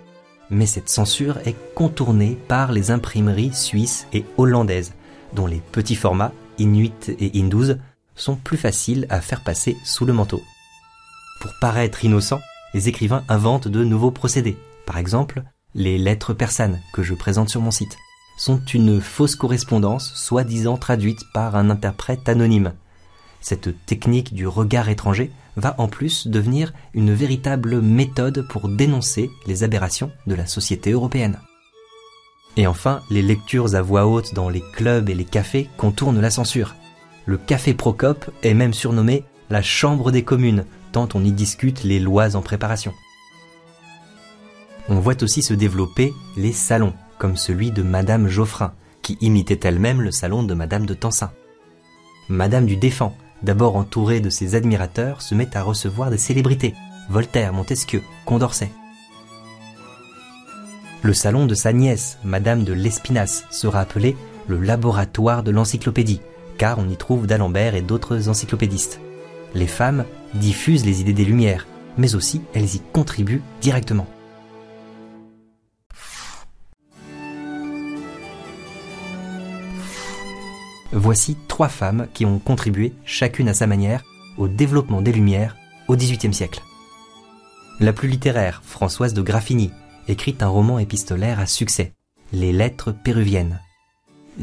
Mais 0.51 0.67
cette 0.67 0.89
censure 0.89 1.39
est 1.45 1.57
contournée 1.75 2.39
par 2.49 2.73
les 2.73 2.91
imprimeries 2.91 3.55
suisses 3.55 4.07
et 4.13 4.25
hollandaises, 4.37 4.95
dont 5.35 5.47
les 5.47 5.61
petits 5.73 5.97
formats, 5.97 6.33
Inuit 6.59 7.11
et 7.19 7.39
Hindous, 7.39 7.75
sont 8.17 8.37
plus 8.37 8.57
faciles 8.57 9.07
à 9.11 9.21
faire 9.21 9.43
passer 9.43 9.77
sous 9.85 10.07
le 10.07 10.13
manteau. 10.13 10.43
Pour 11.41 11.53
paraître 11.61 12.05
innocents, 12.05 12.41
les 12.75 12.89
écrivains 12.89 13.25
inventent 13.29 13.69
de 13.69 13.85
nouveaux 13.85 14.11
procédés. 14.11 14.57
Par 14.87 14.99
exemple, 14.99 15.43
les 15.75 15.99
lettres 15.99 16.33
persanes 16.33 16.81
que 16.93 17.03
je 17.03 17.15
présente 17.15 17.49
sur 17.49 17.61
mon 17.61 17.71
site 17.71 17.97
sont 18.39 18.61
une 18.73 19.01
fausse 19.01 19.37
correspondance, 19.37 20.13
soi-disant 20.15 20.77
traduite 20.77 21.21
par 21.33 21.57
un 21.57 21.71
interprète 21.71 22.29
anonyme. 22.29 22.73
Cette 23.41 23.85
technique 23.87 24.35
du 24.35 24.47
regard 24.47 24.89
étranger 24.89 25.31
va 25.59 25.75
en 25.79 25.89
plus 25.89 26.27
devenir 26.27 26.73
une 26.95 27.13
véritable 27.13 27.81
méthode 27.81 28.47
pour 28.49 28.69
dénoncer 28.69 29.31
les 29.47 29.65
aberrations 29.65 30.11
de 30.27 30.35
la 30.35 30.47
société 30.47 30.93
européenne. 30.93 31.39
Et 32.57 32.67
enfin, 32.67 33.03
les 33.11 33.23
lectures 33.23 33.75
à 33.75 33.83
voix 33.83 34.07
haute 34.07 34.35
dans 34.35 34.49
les 34.49 34.63
clubs 34.73 35.09
et 35.09 35.15
les 35.15 35.25
cafés 35.25 35.69
contournent 35.77 36.21
la 36.21 36.31
censure. 36.31 36.75
Le 37.27 37.37
café 37.37 37.75
Procope 37.75 38.31
est 38.43 38.55
même 38.55 38.75
surnommé 38.75 39.25
la 39.51 39.63
chambre 39.63 40.11
des 40.11 40.25
communes, 40.25 40.65
tant 40.93 41.09
on 41.15 41.25
y 41.25 41.33
discute 41.33 41.85
les 41.85 42.01
lois 42.01 42.37
en 42.37 42.43
préparation. 42.43 42.93
On 44.89 45.01
voit 45.01 45.23
aussi 45.23 45.43
se 45.43 45.55
développer 45.55 46.13
les 46.37 46.53
salons, 46.53 46.95
comme 47.19 47.37
celui 47.37 47.71
de 47.71 47.83
Madame 47.83 48.29
Geoffrin, 48.29 48.73
qui 49.03 49.19
imitait 49.21 49.61
elle-même 49.63 50.01
le 50.01 50.11
salon 50.11 50.43
de 50.43 50.55
Madame 50.55 50.87
de 50.87 50.95
Tencin. 50.95 51.31
Madame 52.29 52.67
du 52.67 52.77
Défend, 52.77 53.17
d'abord 53.43 53.77
entourée 53.77 54.21
de 54.21 54.31
ses 54.31 54.55
admirateurs, 54.55 55.23
se 55.23 55.35
met 55.35 55.57
à 55.57 55.63
recevoir 55.63 56.11
des 56.11 56.19
célébrités, 56.19 56.75
Voltaire, 57.09 57.53
Montesquieu, 57.53 58.03
Condorcet. 58.25 58.71
Le 61.03 61.15
salon 61.15 61.47
de 61.47 61.55
sa 61.55 61.73
nièce, 61.73 62.19
Madame 62.25 62.65
de 62.65 62.73
l'Espinasse, 62.73 63.45
sera 63.51 63.81
appelé 63.81 64.17
le 64.49 64.59
laboratoire 64.59 65.43
de 65.43 65.51
l'encyclopédie, 65.51 66.21
car 66.59 66.79
on 66.79 66.89
y 66.89 66.97
trouve 66.97 67.27
d'Alembert 67.27 67.75
et 67.75 67.83
d'autres 67.83 68.29
encyclopédistes. 68.29 69.01
Les 69.55 69.67
femmes 69.67 70.05
diffusent 70.35 70.85
les 70.85 71.01
idées 71.01 71.13
des 71.13 71.25
Lumières, 71.25 71.67
mais 71.97 72.15
aussi 72.15 72.43
elles 72.53 72.75
y 72.75 72.81
contribuent 72.93 73.43
directement. 73.61 74.07
Voici 80.93 81.37
trois 81.49 81.69
femmes 81.69 82.09
qui 82.15 82.25
ont 82.25 82.39
contribué, 82.39 82.95
chacune 83.05 83.49
à 83.49 83.55
sa 83.55 83.67
manière, 83.67 84.05
au 84.39 84.49
développement 84.49 85.03
des 85.03 85.13
Lumières 85.13 85.57
au 85.87 85.97
XVIIIe 85.97 86.33
siècle. 86.33 86.63
La 87.81 87.93
plus 87.93 88.09
littéraire, 88.09 88.63
Françoise 88.65 89.13
de 89.13 89.23
Graffigny, 89.23 89.71
écrit 90.09 90.37
un 90.41 90.49
roman 90.49 90.79
épistolaire 90.79 91.41
à 91.41 91.47
succès, 91.47 91.93
Les 92.33 92.53
Lettres 92.53 92.93
péruviennes. 92.93 93.61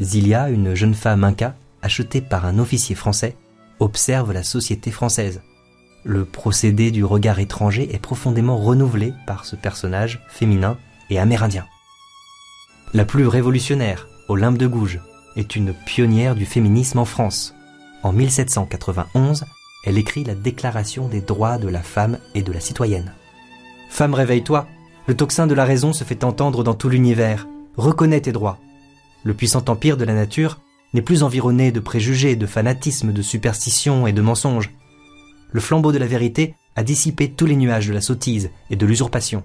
Zilia, 0.00 0.48
une 0.48 0.74
jeune 0.74 0.94
femme 0.94 1.24
inca, 1.24 1.54
achetée 1.82 2.20
par 2.20 2.46
un 2.46 2.58
officier 2.58 2.94
français, 2.94 3.36
observe 3.80 4.32
la 4.32 4.42
société 4.42 4.90
française. 4.90 5.42
Le 6.04 6.24
procédé 6.24 6.92
du 6.92 7.04
regard 7.04 7.40
étranger 7.40 7.92
est 7.92 7.98
profondément 7.98 8.58
renouvelé 8.58 9.12
par 9.26 9.44
ce 9.44 9.56
personnage 9.56 10.22
féminin 10.28 10.78
et 11.10 11.18
amérindien. 11.18 11.66
La 12.94 13.04
plus 13.04 13.26
révolutionnaire, 13.26 14.06
Olympe 14.28 14.58
de 14.58 14.68
Gouges, 14.68 15.00
est 15.36 15.56
une 15.56 15.72
pionnière 15.72 16.34
du 16.34 16.46
féminisme 16.46 16.98
en 16.98 17.04
France. 17.04 17.54
En 18.02 18.12
1791, 18.12 19.44
elle 19.84 19.98
écrit 19.98 20.24
la 20.24 20.34
Déclaration 20.34 21.08
des 21.08 21.20
droits 21.20 21.58
de 21.58 21.68
la 21.68 21.82
femme 21.82 22.18
et 22.34 22.42
de 22.42 22.52
la 22.52 22.60
citoyenne. 22.60 23.12
Femme, 23.88 24.14
réveille-toi. 24.14 24.66
Le 25.06 25.16
tocsin 25.16 25.46
de 25.46 25.54
la 25.54 25.64
raison 25.64 25.92
se 25.92 26.04
fait 26.04 26.24
entendre 26.24 26.64
dans 26.64 26.74
tout 26.74 26.88
l'univers. 26.88 27.46
Reconnais 27.76 28.20
tes 28.20 28.32
droits. 28.32 28.58
Le 29.22 29.34
puissant 29.34 29.64
empire 29.68 29.96
de 29.96 30.04
la 30.04 30.14
nature 30.14 30.60
n'est 30.94 31.02
plus 31.02 31.22
environné 31.22 31.72
de 31.72 31.80
préjugés, 31.80 32.36
de 32.36 32.46
fanatisme, 32.46 33.12
de 33.12 33.22
superstitions 33.22 34.06
et 34.06 34.12
de 34.12 34.22
mensonges. 34.22 34.70
Le 35.52 35.60
flambeau 35.60 35.92
de 35.92 35.98
la 35.98 36.06
vérité 36.06 36.54
a 36.74 36.82
dissipé 36.82 37.30
tous 37.30 37.46
les 37.46 37.56
nuages 37.56 37.88
de 37.88 37.92
la 37.92 38.00
sottise 38.00 38.50
et 38.70 38.76
de 38.76 38.86
l'usurpation. 38.86 39.44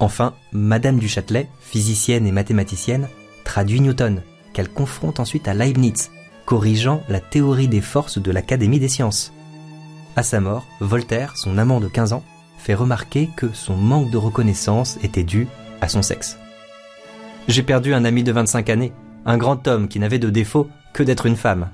Enfin, 0.00 0.34
Madame 0.52 0.98
du 0.98 1.08
Châtelet, 1.08 1.48
physicienne 1.60 2.26
et 2.26 2.32
mathématicienne, 2.32 3.08
traduit 3.48 3.80
Newton, 3.80 4.20
qu'elle 4.52 4.68
confronte 4.68 5.20
ensuite 5.20 5.48
à 5.48 5.54
Leibniz, 5.54 6.10
corrigeant 6.44 7.02
la 7.08 7.18
théorie 7.18 7.66
des 7.66 7.80
forces 7.80 8.18
de 8.18 8.30
l'Académie 8.30 8.78
des 8.78 8.88
sciences. 8.88 9.32
À 10.16 10.22
sa 10.22 10.38
mort, 10.38 10.66
Voltaire, 10.80 11.34
son 11.38 11.56
amant 11.56 11.80
de 11.80 11.88
15 11.88 12.12
ans, 12.12 12.22
fait 12.58 12.74
remarquer 12.74 13.30
que 13.36 13.50
son 13.54 13.74
manque 13.74 14.10
de 14.10 14.18
reconnaissance 14.18 14.98
était 15.02 15.24
dû 15.24 15.48
à 15.80 15.88
son 15.88 16.02
sexe. 16.02 16.36
J'ai 17.48 17.62
perdu 17.62 17.94
un 17.94 18.04
ami 18.04 18.22
de 18.22 18.32
25 18.32 18.68
années, 18.68 18.92
un 19.24 19.38
grand 19.38 19.66
homme 19.66 19.88
qui 19.88 19.98
n'avait 19.98 20.18
de 20.18 20.28
défaut 20.28 20.68
que 20.92 21.02
d'être 21.02 21.24
une 21.24 21.36
femme. 21.36 21.70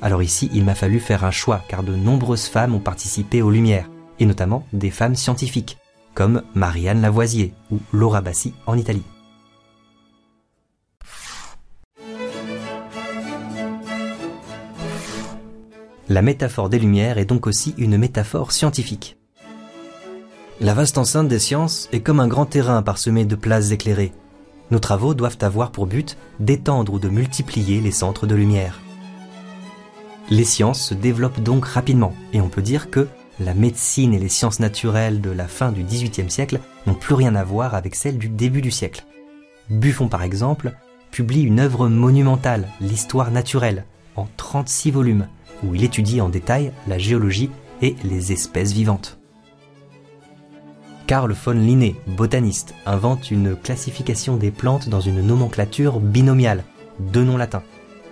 Alors 0.00 0.24
ici, 0.24 0.50
il 0.52 0.64
m'a 0.64 0.74
fallu 0.74 0.98
faire 0.98 1.24
un 1.24 1.30
choix 1.30 1.62
car 1.68 1.84
de 1.84 1.94
nombreuses 1.94 2.46
femmes 2.46 2.74
ont 2.74 2.80
participé 2.80 3.40
aux 3.40 3.52
Lumières, 3.52 3.88
et 4.18 4.26
notamment 4.26 4.66
des 4.72 4.90
femmes 4.90 5.14
scientifiques, 5.14 5.78
comme 6.14 6.42
Marianne 6.56 7.02
Lavoisier 7.02 7.54
ou 7.70 7.78
Laura 7.92 8.20
Bassi 8.20 8.52
en 8.66 8.76
Italie. 8.76 9.04
La 16.12 16.20
métaphore 16.20 16.68
des 16.68 16.78
Lumières 16.78 17.16
est 17.16 17.24
donc 17.24 17.46
aussi 17.46 17.74
une 17.78 17.96
métaphore 17.96 18.52
scientifique. 18.52 19.16
La 20.60 20.74
vaste 20.74 20.98
enceinte 20.98 21.26
des 21.26 21.38
sciences 21.38 21.88
est 21.90 22.00
comme 22.00 22.20
un 22.20 22.28
grand 22.28 22.44
terrain 22.44 22.82
parsemé 22.82 23.24
de 23.24 23.34
places 23.34 23.70
éclairées. 23.70 24.12
Nos 24.70 24.78
travaux 24.78 25.14
doivent 25.14 25.38
avoir 25.40 25.72
pour 25.72 25.86
but 25.86 26.18
d'étendre 26.38 26.92
ou 26.92 26.98
de 26.98 27.08
multiplier 27.08 27.80
les 27.80 27.92
centres 27.92 28.26
de 28.26 28.34
lumière. 28.34 28.78
Les 30.28 30.44
sciences 30.44 30.88
se 30.88 30.92
développent 30.92 31.40
donc 31.40 31.64
rapidement 31.64 32.12
et 32.34 32.42
on 32.42 32.50
peut 32.50 32.60
dire 32.60 32.90
que 32.90 33.08
la 33.40 33.54
médecine 33.54 34.12
et 34.12 34.18
les 34.18 34.28
sciences 34.28 34.60
naturelles 34.60 35.22
de 35.22 35.30
la 35.30 35.48
fin 35.48 35.72
du 35.72 35.82
XVIIIe 35.82 36.30
siècle 36.30 36.60
n'ont 36.86 36.92
plus 36.92 37.14
rien 37.14 37.34
à 37.34 37.42
voir 37.42 37.74
avec 37.74 37.94
celles 37.94 38.18
du 38.18 38.28
début 38.28 38.60
du 38.60 38.70
siècle. 38.70 39.06
Buffon 39.70 40.08
par 40.08 40.24
exemple 40.24 40.74
publie 41.10 41.40
une 41.40 41.58
œuvre 41.58 41.88
monumentale, 41.88 42.68
l'histoire 42.82 43.30
naturelle, 43.30 43.86
en 44.14 44.28
36 44.36 44.90
volumes, 44.90 45.26
où 45.62 45.74
il 45.74 45.84
étudie 45.84 46.20
en 46.20 46.28
détail 46.28 46.72
la 46.86 46.98
géologie 46.98 47.50
et 47.80 47.96
les 48.04 48.32
espèces 48.32 48.72
vivantes. 48.72 49.18
Carl 51.06 51.32
von 51.32 51.52
Linné, 51.52 51.96
botaniste, 52.06 52.74
invente 52.86 53.30
une 53.30 53.56
classification 53.56 54.36
des 54.36 54.50
plantes 54.50 54.88
dans 54.88 55.00
une 55.00 55.20
nomenclature 55.20 56.00
binomiale, 56.00 56.64
deux 57.00 57.24
noms 57.24 57.36
latins. 57.36 57.64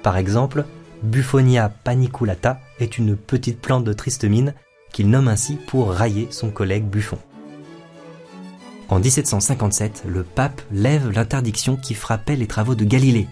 Par 0.03 0.17
exemple, 0.17 0.65
Buffonia 1.03 1.69
paniculata 1.69 2.61
est 2.79 2.99
une 2.99 3.17
petite 3.17 3.61
plante 3.61 3.85
de 3.85 3.93
triste 3.93 4.25
mine 4.25 4.55
qu'il 4.93 5.09
nomme 5.09 5.29
ainsi 5.29 5.57
pour 5.67 5.91
railler 5.93 6.27
son 6.31 6.51
collègue 6.51 6.85
Buffon. 6.85 7.19
En 8.89 8.99
1757, 8.99 10.03
le 10.07 10.25
pape 10.25 10.61
lève 10.73 11.11
l'interdiction 11.11 11.77
qui 11.77 11.95
frappait 11.95 12.37
les 12.37 12.49
travaux 12.49 12.75
de 12.75 12.85
Galilée. 12.85 13.29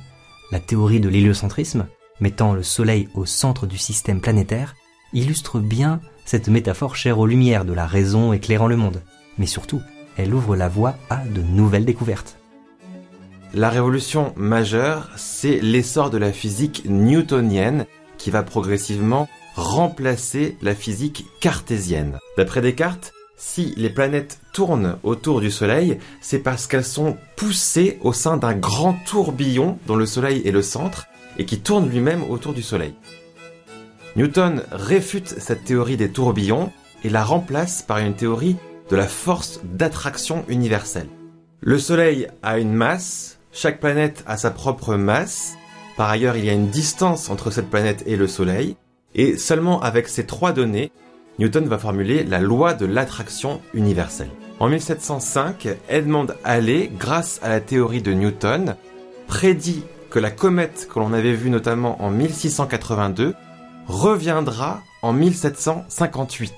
La 0.53 0.61
théorie 0.61 1.01
de 1.01 1.09
l'héliocentrisme, 1.09 1.87
mettant 2.21 2.53
le 2.53 2.63
Soleil 2.63 3.09
au 3.15 3.27
centre 3.27 3.67
du 3.67 3.79
système 3.79 4.21
planétaire, 4.21 4.75
illustre 5.13 5.61
bien 5.61 6.01
cette 6.25 6.49
métaphore 6.49 6.97
chère 6.97 7.19
aux 7.19 7.27
lumières 7.27 7.65
de 7.65 7.73
la 7.73 7.87
raison 7.87 8.33
éclairant 8.33 8.67
le 8.67 8.77
monde. 8.77 9.03
Mais 9.39 9.47
surtout, 9.47 9.81
elle 10.17 10.35
ouvre 10.35 10.57
la 10.57 10.69
voie 10.69 10.97
à 11.11 11.17
de 11.25 11.41
nouvelles 11.41 11.85
découvertes. 11.85 12.37
La 13.55 13.71
révolution 13.71 14.35
majeure, 14.37 15.09
c'est 15.17 15.61
l'essor 15.61 16.11
de 16.11 16.19
la 16.19 16.33
physique 16.33 16.83
newtonienne 16.87 17.87
qui 18.19 18.31
va 18.31 18.43
progressivement 18.43 19.29
remplacer 19.55 20.59
la 20.61 20.75
physique 20.75 21.25
cartésienne. 21.41 22.19
D'après 22.37 22.61
Descartes, 22.61 23.13
si 23.37 23.73
les 23.77 23.89
planètes 23.89 24.41
tournent 24.53 24.99
autour 25.03 25.41
du 25.41 25.51
Soleil, 25.51 25.99
c'est 26.21 26.41
parce 26.41 26.67
qu'elles 26.67 26.85
sont 26.85 27.17
poussées 27.37 27.99
au 28.03 28.13
sein 28.13 28.37
d'un 28.37 28.55
grand 28.55 28.95
tourbillon 29.07 29.79
dont 29.87 29.97
le 29.97 30.07
Soleil 30.07 30.43
est 30.45 30.51
le 30.51 30.63
centre 30.63 31.07
et 31.39 31.45
qui 31.45 31.61
tourne 31.61 31.89
lui-même 31.89 32.23
autour 32.29 32.53
du 32.53 32.63
Soleil. 32.63 32.95
Newton 34.17 34.63
réfute 34.73 35.29
cette 35.29 35.65
théorie 35.65 35.97
des 35.97 36.11
tourbillons 36.11 36.73
et 37.05 37.11
la 37.11 37.23
remplace 37.23 37.83
par 37.83 37.99
une 37.99 38.15
théorie 38.15 38.57
de 38.91 38.97
la 38.97 39.07
force 39.07 39.61
d'attraction 39.65 40.45
universelle. 40.49 41.09
Le 41.61 41.79
Soleil 41.79 42.29
a 42.43 42.59
une 42.59 42.73
masse, 42.73 43.39
chaque 43.53 43.81
planète 43.81 44.25
a 44.27 44.37
sa 44.37 44.51
propre 44.51 44.97
masse, 44.97 45.55
par 45.97 46.09
ailleurs 46.11 46.37
il 46.37 46.45
y 46.45 46.51
a 46.51 46.55
une 46.55 46.69
distance 46.69 47.31
entre 47.31 47.51
cette 47.51 47.71
planète 47.71 48.03
et 48.07 48.17
le 48.17 48.27
Soleil, 48.27 48.77
et 49.15 49.37
seulement 49.37 49.81
avec 49.81 50.09
ces 50.09 50.27
trois 50.27 50.53
données, 50.53 50.91
Newton 51.39 51.67
va 51.67 51.79
formuler 51.79 52.25
la 52.25 52.41
loi 52.41 52.75
de 52.75 52.87
l'attraction 52.87 53.61
universelle. 53.75 54.31
En 54.61 54.69
1705, 54.69 55.69
Edmond 55.89 56.29
Halley, 56.43 56.91
grâce 56.99 57.39
à 57.43 57.49
la 57.49 57.61
théorie 57.61 58.03
de 58.03 58.13
Newton, 58.13 58.75
prédit 59.29 59.85
que 60.11 60.19
la 60.19 60.31
comète 60.31 60.89
que 60.93 60.99
l'on 60.99 61.13
avait 61.13 61.35
vue 61.35 61.51
notamment 61.51 62.03
en 62.03 62.11
1682 62.11 63.35
reviendra 63.87 64.83
en 65.03 65.13
1758. 65.13 66.53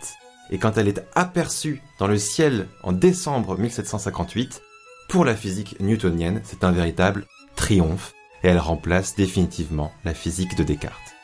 Et 0.50 0.59
quand 0.59 0.76
elle 0.76 0.88
est 0.88 1.04
aperçue 1.14 1.83
dans 1.99 2.09
le 2.09 2.19
ciel 2.19 2.66
en 2.83 2.92
décembre 2.92 3.59
1758, 3.59 4.62
pour 5.09 5.25
la 5.25 5.35
physique 5.35 5.76
newtonienne, 5.80 6.40
c'est 6.45 6.64
un 6.64 6.73
véritable 6.73 7.26
triomphe 7.57 8.14
et 8.42 8.49
elle 8.49 8.59
remplace 8.59 9.14
définitivement 9.14 9.92
la 10.04 10.14
physique 10.14 10.57
de 10.57 10.64
Descartes. 10.64 11.14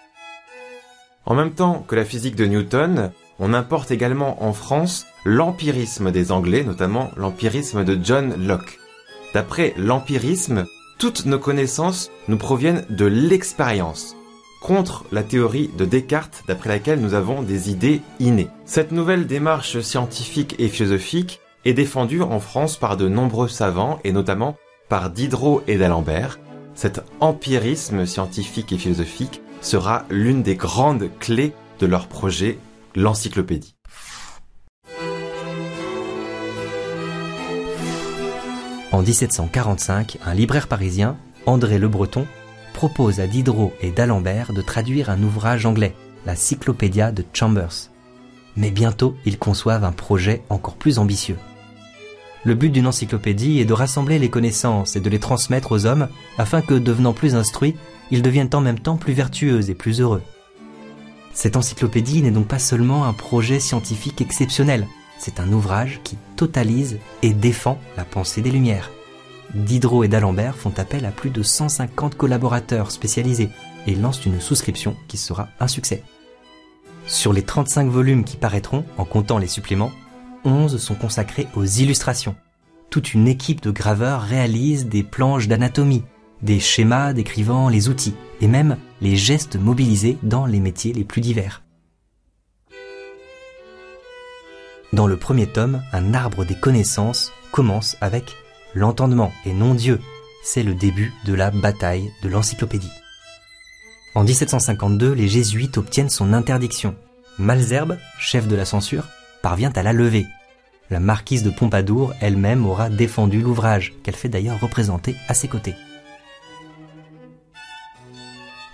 En 1.24 1.34
même 1.34 1.54
temps 1.54 1.84
que 1.86 1.96
la 1.96 2.04
physique 2.04 2.36
de 2.36 2.46
Newton, 2.46 3.10
on 3.38 3.52
importe 3.52 3.90
également 3.90 4.44
en 4.44 4.52
France 4.52 5.06
l'empirisme 5.24 6.12
des 6.12 6.30
Anglais, 6.30 6.62
notamment 6.62 7.10
l'empirisme 7.16 7.84
de 7.84 7.98
John 8.02 8.46
Locke. 8.46 8.78
D'après 9.34 9.74
l'empirisme, 9.76 10.66
toutes 10.98 11.26
nos 11.26 11.38
connaissances 11.38 12.10
nous 12.28 12.38
proviennent 12.38 12.84
de 12.88 13.06
l'expérience, 13.06 14.16
contre 14.60 15.04
la 15.12 15.22
théorie 15.22 15.70
de 15.76 15.84
Descartes 15.84 16.42
d'après 16.48 16.70
laquelle 16.70 17.00
nous 17.00 17.14
avons 17.14 17.42
des 17.42 17.70
idées 17.70 18.00
innées. 18.18 18.48
Cette 18.64 18.92
nouvelle 18.92 19.26
démarche 19.26 19.80
scientifique 19.80 20.56
et 20.58 20.68
philosophique 20.68 21.40
est 21.64 21.74
défendue 21.74 22.22
en 22.22 22.40
France 22.40 22.76
par 22.76 22.96
de 22.96 23.08
nombreux 23.08 23.48
savants 23.48 24.00
et 24.04 24.12
notamment 24.12 24.56
par 24.88 25.10
Diderot 25.10 25.62
et 25.66 25.76
d'Alembert. 25.76 26.38
Cet 26.74 27.02
empirisme 27.20 28.06
scientifique 28.06 28.72
et 28.72 28.78
philosophique 28.78 29.42
sera 29.60 30.04
l'une 30.10 30.42
des 30.42 30.56
grandes 30.56 31.10
clés 31.18 31.52
de 31.78 31.86
leur 31.86 32.06
projet, 32.06 32.58
l'encyclopédie. 32.94 33.75
En 38.96 39.02
1745, 39.02 40.16
un 40.24 40.32
libraire 40.32 40.68
parisien, 40.68 41.18
André 41.44 41.76
Le 41.76 41.86
Breton, 41.86 42.26
propose 42.72 43.20
à 43.20 43.26
Diderot 43.26 43.74
et 43.82 43.90
d'Alembert 43.90 44.54
de 44.54 44.62
traduire 44.62 45.10
un 45.10 45.22
ouvrage 45.22 45.66
anglais, 45.66 45.94
la 46.24 46.34
Cyclopédia 46.34 47.12
de 47.12 47.22
Chambers. 47.34 47.90
Mais 48.56 48.70
bientôt, 48.70 49.14
ils 49.26 49.38
conçoivent 49.38 49.84
un 49.84 49.92
projet 49.92 50.40
encore 50.48 50.76
plus 50.76 50.98
ambitieux. 50.98 51.36
Le 52.44 52.54
but 52.54 52.70
d'une 52.70 52.86
encyclopédie 52.86 53.60
est 53.60 53.66
de 53.66 53.74
rassembler 53.74 54.18
les 54.18 54.30
connaissances 54.30 54.96
et 54.96 55.00
de 55.00 55.10
les 55.10 55.20
transmettre 55.20 55.72
aux 55.72 55.84
hommes 55.84 56.08
afin 56.38 56.62
que, 56.62 56.72
devenant 56.72 57.12
plus 57.12 57.34
instruits, 57.34 57.76
ils 58.10 58.22
deviennent 58.22 58.54
en 58.54 58.62
même 58.62 58.80
temps 58.80 58.96
plus 58.96 59.12
vertueux 59.12 59.68
et 59.68 59.74
plus 59.74 60.00
heureux. 60.00 60.22
Cette 61.34 61.56
encyclopédie 61.58 62.22
n'est 62.22 62.30
donc 62.30 62.48
pas 62.48 62.58
seulement 62.58 63.04
un 63.04 63.12
projet 63.12 63.60
scientifique 63.60 64.22
exceptionnel, 64.22 64.86
c'est 65.18 65.40
un 65.40 65.50
ouvrage 65.52 66.00
qui 66.04 66.16
totalise 66.36 66.98
et 67.22 67.32
défend 67.32 67.78
la 67.96 68.04
pensée 68.04 68.42
des 68.42 68.50
Lumières. 68.50 68.90
Diderot 69.54 70.04
et 70.04 70.08
d'Alembert 70.08 70.56
font 70.56 70.72
appel 70.76 71.04
à 71.04 71.10
plus 71.10 71.30
de 71.30 71.42
150 71.42 72.16
collaborateurs 72.16 72.90
spécialisés 72.90 73.50
et 73.86 73.94
lancent 73.94 74.26
une 74.26 74.40
souscription 74.40 74.96
qui 75.08 75.16
sera 75.16 75.48
un 75.60 75.68
succès. 75.68 76.02
Sur 77.06 77.32
les 77.32 77.42
35 77.42 77.88
volumes 77.88 78.24
qui 78.24 78.36
paraîtront, 78.36 78.84
en 78.98 79.04
comptant 79.04 79.38
les 79.38 79.46
suppléments, 79.46 79.92
11 80.44 80.78
sont 80.78 80.94
consacrés 80.94 81.46
aux 81.54 81.64
illustrations. 81.64 82.34
Toute 82.90 83.14
une 83.14 83.28
équipe 83.28 83.62
de 83.62 83.70
graveurs 83.70 84.22
réalise 84.22 84.86
des 84.86 85.02
planches 85.02 85.48
d'anatomie, 85.48 86.02
des 86.42 86.60
schémas 86.60 87.12
décrivant 87.12 87.68
les 87.68 87.88
outils 87.88 88.14
et 88.40 88.48
même 88.48 88.76
les 89.00 89.16
gestes 89.16 89.56
mobilisés 89.56 90.18
dans 90.22 90.46
les 90.46 90.60
métiers 90.60 90.92
les 90.92 91.04
plus 91.04 91.20
divers. 91.20 91.62
Dans 94.92 95.06
le 95.06 95.16
premier 95.16 95.46
tome, 95.46 95.82
un 95.92 96.14
arbre 96.14 96.44
des 96.44 96.54
connaissances 96.54 97.32
commence 97.50 97.96
avec 98.00 98.36
l'entendement 98.76 99.32
et 99.44 99.52
non 99.52 99.74
Dieu. 99.74 100.00
C'est 100.44 100.62
le 100.62 100.74
début 100.74 101.12
de 101.24 101.34
la 101.34 101.50
bataille 101.50 102.12
de 102.22 102.28
l'encyclopédie. 102.28 102.92
En 104.14 104.22
1752, 104.22 105.12
les 105.12 105.28
jésuites 105.28 105.78
obtiennent 105.78 106.10
son 106.10 106.32
interdiction. 106.32 106.94
Malzerbe, 107.38 107.98
chef 108.18 108.46
de 108.46 108.54
la 108.54 108.64
censure, 108.64 109.08
parvient 109.42 109.72
à 109.74 109.82
la 109.82 109.92
lever. 109.92 110.26
La 110.90 111.00
marquise 111.00 111.42
de 111.42 111.50
Pompadour 111.50 112.14
elle-même 112.20 112.64
aura 112.64 112.88
défendu 112.88 113.40
l'ouvrage, 113.40 113.94
qu'elle 114.02 114.14
fait 114.14 114.28
d'ailleurs 114.28 114.60
représenter 114.60 115.16
à 115.26 115.34
ses 115.34 115.48
côtés. 115.48 115.74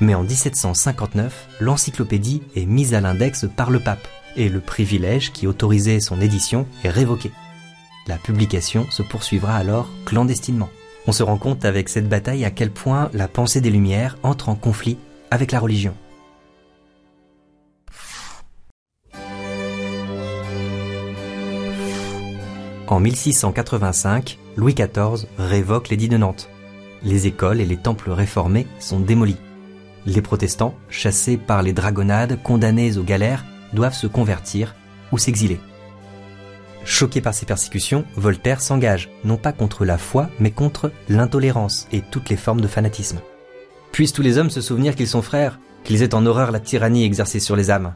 Mais 0.01 0.15
en 0.15 0.25
1759, 0.25 1.47
l'encyclopédie 1.61 2.43
est 2.57 2.67
mise 2.67 2.93
à 2.93 3.01
l'index 3.01 3.47
par 3.57 3.71
le 3.71 3.79
pape, 3.79 4.07
et 4.37 4.49
le 4.49 4.61
privilège 4.61 5.33
qui 5.33 5.47
autorisait 5.47 6.01
son 6.01 6.21
édition 6.21 6.67
est 6.85 6.91
révoqué. 6.91 7.31
La 8.07 8.17
publication 8.19 8.87
se 8.91 9.03
poursuivra 9.03 9.55
alors 9.55 9.89
clandestinement. 10.05 10.71
On 11.07 11.13
se 11.13 11.23
rend 11.23 11.39
compte 11.39 11.65
avec 11.65 11.89
cette 11.89 12.09
bataille 12.09 12.45
à 12.45 12.51
quel 12.51 12.71
point 12.71 13.11
la 13.13 13.29
pensée 13.29 13.61
des 13.61 13.71
Lumières 13.71 14.19
entre 14.23 14.49
en 14.49 14.55
conflit 14.55 14.99
avec 15.31 15.53
la 15.53 15.61
religion. 15.61 15.95
En 22.89 23.01
1685, 23.01 24.39
Louis 24.57 24.75
XIV 24.75 25.27
révoque 25.39 25.89
l'édit 25.89 26.09
de 26.09 26.19
Nantes. 26.19 26.51
Les 27.03 27.27
écoles 27.27 27.61
et 27.61 27.65
les 27.65 27.79
temples 27.79 28.11
réformés 28.11 28.67
sont 28.79 29.01
démolis. 29.01 29.39
Les 30.05 30.21
protestants, 30.21 30.75
chassés 30.91 31.37
par 31.37 31.63
les 31.63 31.73
dragonnades, 31.73 32.39
condamnés 32.43 32.99
aux 32.99 33.03
galères, 33.03 33.47
doivent 33.73 33.95
se 33.95 34.07
convertir 34.07 34.75
ou 35.11 35.19
s'exiler. 35.19 35.59
Choqué 36.85 37.21
par 37.21 37.35
ces 37.35 37.47
persécutions, 37.47 38.05
Voltaire 38.17 38.61
s'engage, 38.61 39.09
non 39.25 39.37
pas 39.37 39.53
contre 39.53 39.85
la 39.85 39.99
foi, 39.99 40.31
mais 40.41 40.51
contre 40.51 40.91
l'intolérance 41.09 41.87
et 41.93 42.01
toutes 42.01 42.29
les 42.29 42.37
formes 42.37 42.61
de 42.61 42.69
fanatisme. 42.69 43.21
Puissent 43.93 44.13
tous 44.13 44.23
les 44.23 44.39
hommes 44.39 44.51
se 44.51 44.61
souvenir 44.61 44.97
qu'ils 44.97 45.09
sont 45.09 45.23
frères, 45.23 45.61
qu'ils 45.85 46.03
aient 46.03 46.15
en 46.15 46.27
horreur 46.27 46.51
la 46.51 46.61
tyrannie 46.61 47.05
exercée 47.05 47.41
sur 47.41 47.57
les 47.57 47.71
âmes. 47.71 47.95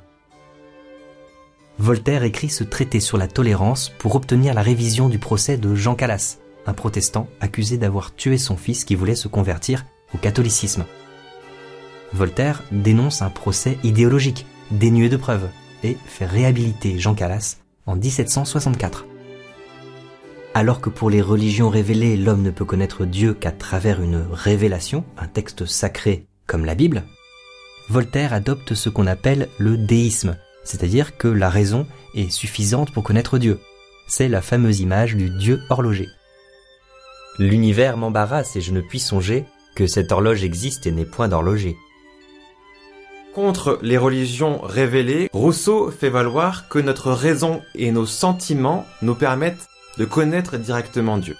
Voltaire 1.78 2.22
écrit 2.22 2.48
ce 2.48 2.64
traité 2.64 3.00
sur 3.00 3.18
la 3.18 3.28
tolérance 3.28 3.90
pour 3.98 4.14
obtenir 4.14 4.54
la 4.54 4.62
révision 4.62 5.08
du 5.08 5.18
procès 5.18 5.56
de 5.56 5.74
Jean 5.74 5.94
Calas, 5.94 6.38
un 6.66 6.72
protestant 6.72 7.28
accusé 7.40 7.76
d'avoir 7.78 8.14
tué 8.14 8.38
son 8.38 8.56
fils 8.56 8.84
qui 8.84 8.94
voulait 8.94 9.14
se 9.14 9.28
convertir 9.28 9.84
au 10.14 10.18
catholicisme. 10.18 10.84
Voltaire 12.12 12.62
dénonce 12.70 13.20
un 13.20 13.30
procès 13.30 13.78
idéologique, 13.82 14.46
dénué 14.70 15.08
de 15.08 15.16
preuves, 15.16 15.48
et 15.82 15.96
fait 16.06 16.24
réhabiliter 16.24 16.98
Jean 16.98 17.14
Calas 17.14 17.58
en 17.86 17.96
1764. 17.96 19.06
Alors 20.54 20.80
que 20.80 20.90
pour 20.90 21.10
les 21.10 21.22
religions 21.22 21.68
révélées, 21.68 22.16
l'homme 22.16 22.42
ne 22.42 22.50
peut 22.50 22.64
connaître 22.64 23.04
Dieu 23.04 23.34
qu'à 23.34 23.52
travers 23.52 24.00
une 24.00 24.24
révélation, 24.30 25.04
un 25.18 25.26
texte 25.26 25.66
sacré 25.66 26.26
comme 26.46 26.64
la 26.64 26.74
Bible, 26.74 27.04
Voltaire 27.88 28.32
adopte 28.32 28.74
ce 28.74 28.88
qu'on 28.88 29.06
appelle 29.06 29.48
le 29.58 29.76
déisme, 29.76 30.36
c'est-à-dire 30.64 31.16
que 31.16 31.28
la 31.28 31.48
raison 31.48 31.86
est 32.14 32.30
suffisante 32.30 32.92
pour 32.92 33.04
connaître 33.04 33.38
Dieu. 33.38 33.60
C'est 34.08 34.28
la 34.28 34.42
fameuse 34.42 34.80
image 34.80 35.14
du 35.14 35.30
Dieu 35.30 35.60
horloger. 35.70 36.08
L'univers 37.38 37.96
m'embarrasse 37.96 38.56
et 38.56 38.60
je 38.60 38.72
ne 38.72 38.80
puis 38.80 38.98
songer 38.98 39.44
que 39.76 39.86
cette 39.86 40.10
horloge 40.10 40.42
existe 40.42 40.86
et 40.86 40.90
n'est 40.90 41.04
point 41.04 41.28
d'horloger. 41.28 41.76
Contre 43.36 43.78
les 43.82 43.98
religions 43.98 44.62
révélées, 44.62 45.28
Rousseau 45.30 45.90
fait 45.90 46.08
valoir 46.08 46.70
que 46.70 46.78
notre 46.78 47.12
raison 47.12 47.60
et 47.74 47.92
nos 47.92 48.06
sentiments 48.06 48.86
nous 49.02 49.14
permettent 49.14 49.68
de 49.98 50.06
connaître 50.06 50.56
directement 50.56 51.18
Dieu. 51.18 51.36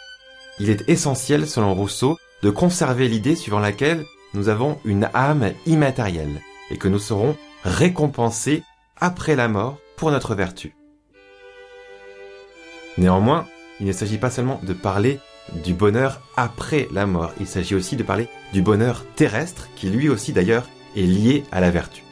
Il 0.61 0.69
est 0.69 0.87
essentiel, 0.91 1.49
selon 1.49 1.73
Rousseau, 1.73 2.19
de 2.43 2.51
conserver 2.51 3.09
l'idée 3.09 3.35
suivant 3.35 3.61
laquelle 3.61 4.05
nous 4.35 4.51
avons 4.51 4.79
une 4.85 5.09
âme 5.15 5.55
immatérielle 5.65 6.43
et 6.71 6.77
que 6.77 6.89
nous 6.89 6.99
serons 6.99 7.35
récompensés 7.65 8.63
après 9.01 9.35
la 9.35 9.49
mort 9.49 9.79
pour 9.97 10.11
notre 10.11 10.35
vertu. 10.35 10.77
Néanmoins, 12.99 13.47
il 13.81 13.87
ne 13.87 13.93
s'agit 13.93 14.19
pas 14.19 14.31
seulement 14.31 14.61
de 14.65 14.75
parler 14.75 15.19
du 15.65 15.73
bonheur 15.73 16.21
après 16.37 16.89
la 16.93 17.07
mort, 17.07 17.33
il 17.41 17.47
s'agit 17.47 17.75
aussi 17.75 17.97
de 17.97 18.03
parler 18.03 18.29
du 18.53 18.61
bonheur 18.61 19.07
terrestre 19.15 19.69
qui 19.77 19.89
lui 19.89 20.11
aussi 20.11 20.35
d'ailleurs 20.35 20.67
est 20.97 21.03
lié 21.03 21.45
à 21.53 21.61
la 21.61 21.71
vertu. 21.71 22.03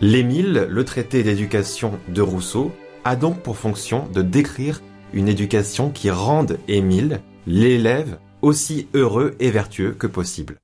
L'Émile, 0.00 0.66
le 0.68 0.84
traité 0.84 1.22
d'éducation 1.22 1.98
de 2.08 2.22
Rousseau, 2.22 2.72
a 3.04 3.16
donc 3.16 3.40
pour 3.40 3.56
fonction 3.56 4.08
de 4.12 4.22
décrire 4.22 4.80
une 5.12 5.28
éducation 5.28 5.90
qui 5.90 6.10
rende 6.10 6.58
Émile, 6.68 7.20
l'élève, 7.46 8.18
aussi 8.40 8.88
heureux 8.94 9.34
et 9.40 9.50
vertueux 9.50 9.92
que 9.92 10.06
possible. 10.06 10.56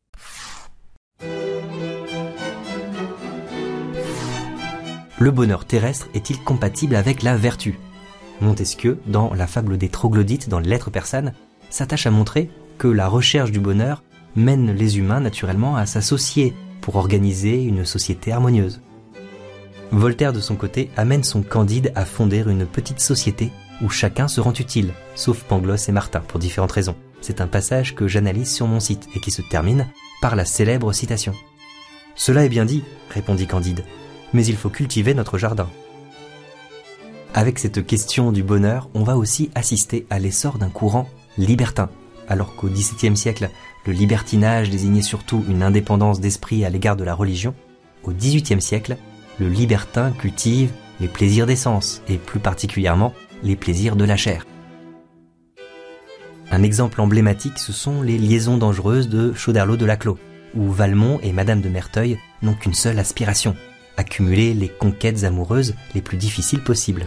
Le 5.20 5.30
bonheur 5.32 5.64
terrestre 5.64 6.08
est-il 6.14 6.38
compatible 6.42 6.94
avec 6.94 7.22
la 7.22 7.36
vertu? 7.36 7.78
Montesquieu, 8.40 9.00
dans 9.06 9.34
la 9.34 9.48
fable 9.48 9.76
des 9.76 9.88
troglodytes 9.88 10.48
dans 10.48 10.60
les 10.60 10.68
lettres 10.68 10.90
persanes, 10.90 11.34
s'attache 11.70 12.06
à 12.06 12.12
montrer 12.12 12.50
que 12.78 12.86
la 12.86 13.08
recherche 13.08 13.50
du 13.50 13.58
bonheur 13.58 14.02
mène 14.38 14.72
les 14.72 14.98
humains 14.98 15.20
naturellement 15.20 15.76
à 15.76 15.84
s'associer 15.84 16.54
pour 16.80 16.96
organiser 16.96 17.62
une 17.62 17.84
société 17.84 18.32
harmonieuse. 18.32 18.80
Voltaire 19.90 20.32
de 20.32 20.40
son 20.40 20.54
côté 20.54 20.90
amène 20.96 21.24
son 21.24 21.42
Candide 21.42 21.92
à 21.94 22.04
fonder 22.04 22.44
une 22.46 22.66
petite 22.66 23.00
société 23.00 23.50
où 23.82 23.88
chacun 23.88 24.28
se 24.28 24.40
rend 24.40 24.52
utile, 24.52 24.92
sauf 25.14 25.42
Pangloss 25.44 25.88
et 25.88 25.92
Martin 25.92 26.20
pour 26.20 26.38
différentes 26.38 26.72
raisons. 26.72 26.96
C'est 27.20 27.40
un 27.40 27.46
passage 27.46 27.94
que 27.94 28.06
j'analyse 28.06 28.52
sur 28.52 28.66
mon 28.66 28.80
site 28.80 29.08
et 29.14 29.20
qui 29.20 29.30
se 29.30 29.42
termine 29.42 29.86
par 30.20 30.36
la 30.36 30.44
célèbre 30.44 30.92
citation. 30.92 31.34
Cela 32.14 32.44
est 32.44 32.48
bien 32.48 32.64
dit, 32.64 32.84
répondit 33.10 33.46
Candide, 33.46 33.84
mais 34.32 34.44
il 34.46 34.56
faut 34.56 34.70
cultiver 34.70 35.14
notre 35.14 35.38
jardin. 35.38 35.68
Avec 37.34 37.58
cette 37.58 37.86
question 37.86 38.32
du 38.32 38.42
bonheur, 38.42 38.88
on 38.94 39.04
va 39.04 39.16
aussi 39.16 39.50
assister 39.54 40.06
à 40.10 40.18
l'essor 40.18 40.58
d'un 40.58 40.70
courant 40.70 41.08
libertin, 41.38 41.88
alors 42.28 42.54
qu'au 42.54 42.68
XVIIe 42.68 43.16
siècle, 43.16 43.50
le 43.86 43.92
libertinage 43.92 44.70
désignait 44.70 45.02
surtout 45.02 45.44
une 45.48 45.62
indépendance 45.62 46.20
d'esprit 46.20 46.64
à 46.64 46.70
l'égard 46.70 46.96
de 46.96 47.04
la 47.04 47.14
religion. 47.14 47.54
Au 48.04 48.12
XVIIIe 48.12 48.60
siècle, 48.60 48.96
le 49.38 49.48
libertin 49.48 50.12
cultive 50.12 50.72
les 51.00 51.08
plaisirs 51.08 51.46
des 51.46 51.56
sens, 51.56 52.02
et 52.08 52.16
plus 52.16 52.40
particulièrement 52.40 53.14
les 53.42 53.56
plaisirs 53.56 53.96
de 53.96 54.04
la 54.04 54.16
chair. 54.16 54.46
Un 56.50 56.62
exemple 56.62 57.00
emblématique, 57.00 57.58
ce 57.58 57.72
sont 57.72 58.02
les 58.02 58.18
liaisons 58.18 58.56
dangereuses 58.56 59.08
de 59.08 59.32
Chauderlot 59.32 59.76
de 59.76 59.84
Laclos, 59.84 60.18
où 60.54 60.70
Valmont 60.70 61.20
et 61.22 61.32
Madame 61.32 61.60
de 61.60 61.68
Merteuil 61.68 62.18
n'ont 62.42 62.54
qu'une 62.54 62.74
seule 62.74 62.98
aspiration, 62.98 63.54
accumuler 63.96 64.54
les 64.54 64.68
conquêtes 64.68 65.24
amoureuses 65.24 65.74
les 65.94 66.02
plus 66.02 66.16
difficiles 66.16 66.62
possibles. 66.62 67.06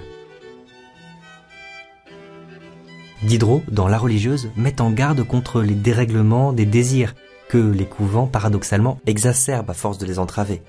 Diderot, 3.23 3.61
dans 3.69 3.87
La 3.87 3.99
religieuse, 3.99 4.49
met 4.55 4.81
en 4.81 4.91
garde 4.91 5.23
contre 5.23 5.61
les 5.61 5.75
dérèglements 5.75 6.53
des 6.53 6.65
désirs 6.65 7.13
que 7.49 7.57
les 7.57 7.85
couvents 7.85 8.25
paradoxalement 8.25 8.99
exacerbent 9.05 9.69
à 9.69 9.73
force 9.73 9.99
de 9.99 10.07
les 10.07 10.17
entraver. 10.17 10.63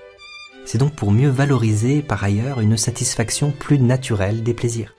C'est 0.66 0.78
donc 0.78 0.94
pour 0.94 1.12
mieux 1.12 1.30
valoriser 1.30 2.02
par 2.02 2.22
ailleurs 2.22 2.60
une 2.60 2.76
satisfaction 2.76 3.52
plus 3.58 3.78
naturelle 3.78 4.42
des 4.42 4.52
plaisirs. 4.52 4.94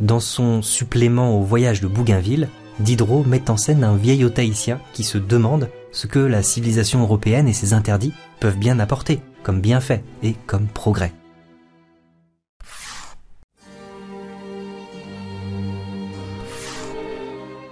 Dans 0.00 0.20
son 0.20 0.62
supplément 0.62 1.38
au 1.38 1.42
voyage 1.42 1.80
de 1.80 1.88
Bougainville, 1.88 2.48
Diderot 2.80 3.24
met 3.24 3.50
en 3.50 3.56
scène 3.56 3.84
un 3.84 3.96
vieil 3.96 4.24
haïtien 4.36 4.80
qui 4.92 5.04
se 5.04 5.18
demande 5.18 5.68
ce 5.92 6.06
que 6.06 6.20
la 6.20 6.42
civilisation 6.42 7.00
européenne 7.02 7.48
et 7.48 7.52
ses 7.52 7.72
interdits 7.72 8.12
peuvent 8.40 8.58
bien 8.58 8.78
apporter 8.78 9.20
comme 9.42 9.60
bienfait 9.60 10.04
et 10.22 10.34
comme 10.46 10.66
progrès. 10.66 11.12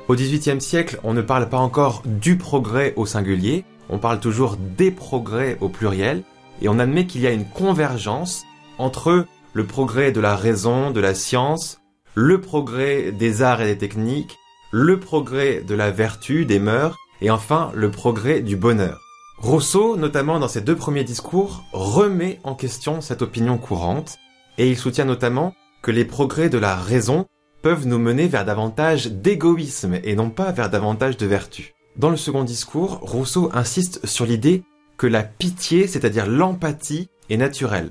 Au 0.08 0.14
XVIIIe 0.14 0.60
siècle, 0.60 1.00
on 1.02 1.14
ne 1.14 1.20
parle 1.20 1.48
pas 1.48 1.58
encore 1.58 2.02
du 2.04 2.36
progrès 2.36 2.92
au 2.94 3.06
singulier, 3.06 3.64
on 3.88 3.98
parle 3.98 4.20
toujours 4.20 4.56
des 4.56 4.92
progrès 4.92 5.58
au 5.60 5.68
pluriel, 5.68 6.22
et 6.62 6.68
on 6.68 6.78
admet 6.78 7.06
qu'il 7.06 7.22
y 7.22 7.26
a 7.26 7.32
une 7.32 7.48
convergence 7.48 8.44
entre 8.78 9.26
le 9.52 9.66
progrès 9.66 10.12
de 10.12 10.20
la 10.20 10.36
raison, 10.36 10.92
de 10.92 11.00
la 11.00 11.12
science, 11.12 11.80
le 12.14 12.40
progrès 12.40 13.10
des 13.10 13.42
arts 13.42 13.60
et 13.62 13.66
des 13.66 13.78
techniques, 13.78 14.38
le 14.70 15.00
progrès 15.00 15.62
de 15.62 15.74
la 15.74 15.90
vertu, 15.90 16.46
des 16.46 16.60
mœurs, 16.60 16.96
et 17.20 17.30
enfin 17.30 17.72
le 17.74 17.90
progrès 17.90 18.42
du 18.42 18.54
bonheur. 18.54 19.00
Rousseau, 19.38 19.96
notamment 19.96 20.38
dans 20.38 20.48
ses 20.48 20.60
deux 20.60 20.76
premiers 20.76 21.04
discours, 21.04 21.64
remet 21.72 22.38
en 22.44 22.54
question 22.54 23.00
cette 23.00 23.22
opinion 23.22 23.58
courante, 23.58 24.18
et 24.56 24.70
il 24.70 24.76
soutient 24.76 25.04
notamment 25.04 25.52
que 25.82 25.90
les 25.90 26.04
progrès 26.04 26.48
de 26.48 26.58
la 26.58 26.76
raison 26.76 27.26
peuvent 27.66 27.88
nous 27.88 27.98
mener 27.98 28.28
vers 28.28 28.44
davantage 28.44 29.08
d'égoïsme 29.08 29.98
et 30.04 30.14
non 30.14 30.30
pas 30.30 30.52
vers 30.52 30.70
davantage 30.70 31.16
de 31.16 31.26
vertu. 31.26 31.74
Dans 31.96 32.10
le 32.10 32.16
second 32.16 32.44
discours, 32.44 33.00
Rousseau 33.02 33.50
insiste 33.52 34.06
sur 34.06 34.24
l'idée 34.24 34.62
que 34.96 35.08
la 35.08 35.24
pitié, 35.24 35.88
c'est-à-dire 35.88 36.28
l'empathie, 36.28 37.08
est 37.28 37.36
naturelle. 37.36 37.90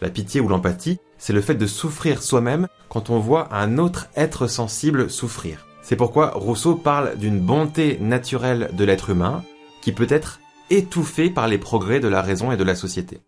La 0.00 0.10
pitié 0.10 0.40
ou 0.40 0.46
l'empathie, 0.46 1.00
c'est 1.18 1.32
le 1.32 1.40
fait 1.40 1.56
de 1.56 1.66
souffrir 1.66 2.22
soi-même 2.22 2.68
quand 2.88 3.10
on 3.10 3.18
voit 3.18 3.52
un 3.52 3.78
autre 3.78 4.06
être 4.14 4.46
sensible 4.46 5.10
souffrir. 5.10 5.66
C'est 5.82 5.96
pourquoi 5.96 6.30
Rousseau 6.36 6.76
parle 6.76 7.18
d'une 7.18 7.40
bonté 7.40 7.98
naturelle 8.00 8.70
de 8.74 8.84
l'être 8.84 9.10
humain 9.10 9.42
qui 9.82 9.90
peut 9.90 10.06
être 10.08 10.38
étouffée 10.70 11.30
par 11.30 11.48
les 11.48 11.58
progrès 11.58 11.98
de 11.98 12.06
la 12.06 12.22
raison 12.22 12.52
et 12.52 12.56
de 12.56 12.62
la 12.62 12.76
société. 12.76 13.18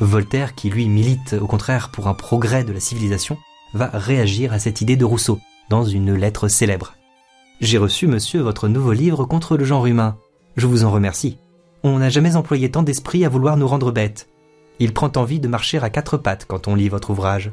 Voltaire, 0.00 0.54
qui 0.54 0.70
lui 0.70 0.88
milite 0.88 1.36
au 1.40 1.46
contraire 1.46 1.90
pour 1.90 2.08
un 2.08 2.14
progrès 2.14 2.64
de 2.64 2.72
la 2.72 2.80
civilisation, 2.80 3.36
va 3.74 3.90
réagir 3.92 4.52
à 4.52 4.58
cette 4.58 4.80
idée 4.80 4.96
de 4.96 5.04
Rousseau 5.04 5.38
dans 5.68 5.84
une 5.84 6.14
lettre 6.14 6.48
célèbre. 6.48 6.94
J'ai 7.60 7.76
reçu, 7.76 8.06
monsieur, 8.06 8.40
votre 8.40 8.68
nouveau 8.68 8.92
livre 8.92 9.26
contre 9.26 9.58
le 9.58 9.64
genre 9.64 9.86
humain. 9.86 10.16
Je 10.56 10.66
vous 10.66 10.84
en 10.84 10.90
remercie. 10.90 11.36
On 11.82 11.98
n'a 11.98 12.08
jamais 12.08 12.36
employé 12.36 12.70
tant 12.70 12.82
d'esprit 12.82 13.24
à 13.24 13.28
vouloir 13.28 13.58
nous 13.58 13.68
rendre 13.68 13.92
bêtes. 13.92 14.28
Il 14.78 14.94
prend 14.94 15.12
envie 15.16 15.40
de 15.40 15.48
marcher 15.48 15.78
à 15.78 15.90
quatre 15.90 16.16
pattes 16.16 16.46
quand 16.48 16.66
on 16.66 16.74
lit 16.74 16.88
votre 16.88 17.10
ouvrage. 17.10 17.52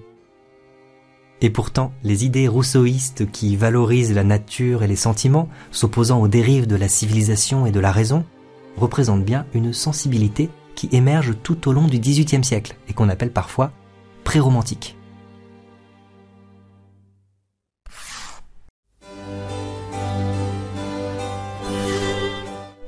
Et 1.41 1.49
pourtant, 1.49 1.91
les 2.03 2.25
idées 2.25 2.47
rousseauistes 2.47 3.29
qui 3.31 3.57
valorisent 3.57 4.13
la 4.13 4.23
nature 4.23 4.81
et 4.81 4.87
les 4.87 4.95
sentiments, 4.95 5.49
s'opposant 5.71 6.21
aux 6.21 6.27
dérives 6.27 6.67
de 6.67 6.77
la 6.77 6.87
civilisation 6.87 7.65
et 7.65 7.71
de 7.71 7.79
la 7.79 7.91
raison, 7.91 8.25
représentent 8.77 9.25
bien 9.25 9.45
une 9.53 9.73
sensibilité 9.73 10.49
qui 10.77 10.87
émerge 10.91 11.33
tout 11.43 11.67
au 11.67 11.73
long 11.73 11.87
du 11.87 11.99
XVIIIe 11.99 12.45
siècle 12.45 12.77
et 12.87 12.93
qu'on 12.93 13.09
appelle 13.09 13.31
parfois 13.31 13.73
pré-romantique. 14.23 14.95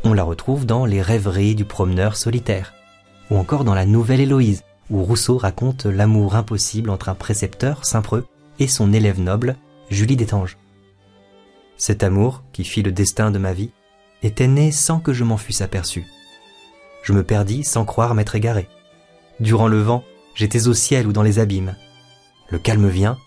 On 0.04 0.14
la 0.14 0.24
retrouve 0.24 0.66
dans 0.66 0.86
Les 0.86 1.02
rêveries 1.02 1.56
du 1.56 1.66
promeneur 1.66 2.16
solitaire, 2.16 2.74
ou 3.30 3.38
encore 3.38 3.64
dans 3.64 3.76
La 3.76 3.86
Nouvelle 3.86 4.22
Héloïse, 4.22 4.64
où 4.90 5.04
Rousseau 5.04 5.38
raconte 5.38 5.86
l'amour 5.86 6.36
impossible 6.36 6.90
entre 6.90 7.10
un 7.10 7.16
précepteur, 7.16 7.86
Saint-Preux, 7.86 8.26
et 8.60 8.68
son 8.68 8.94
élève 8.94 9.20
noble, 9.20 9.56
Julie 9.90 10.16
d'Étanges. 10.16 10.58
Cet 11.78 12.04
amour, 12.04 12.44
qui 12.54 12.64
fit 12.64 12.84
le 12.84 12.92
destin 12.92 13.32
de 13.32 13.40
ma 13.40 13.54
vie, 13.54 13.72
était 14.22 14.48
né 14.48 14.72
sans 14.72 15.00
que 15.00 15.14
je 15.14 15.24
m'en 15.24 15.38
fusse 15.38 15.62
aperçu. 15.62 16.06
Je 17.10 17.14
me 17.16 17.24
perdis 17.24 17.64
sans 17.64 17.86
croire 17.86 18.14
m'être 18.14 18.36
égaré. 18.36 18.70
Durant 19.40 19.68
le 19.68 19.82
vent, 19.82 20.04
j'étais 20.36 20.68
au 20.68 20.76
ciel 20.76 21.08
ou 21.08 21.12
dans 21.12 21.24
les 21.24 21.40
abîmes. 21.40 21.76
Le 22.50 22.60
calme 22.60 22.88
vient, 22.88 23.18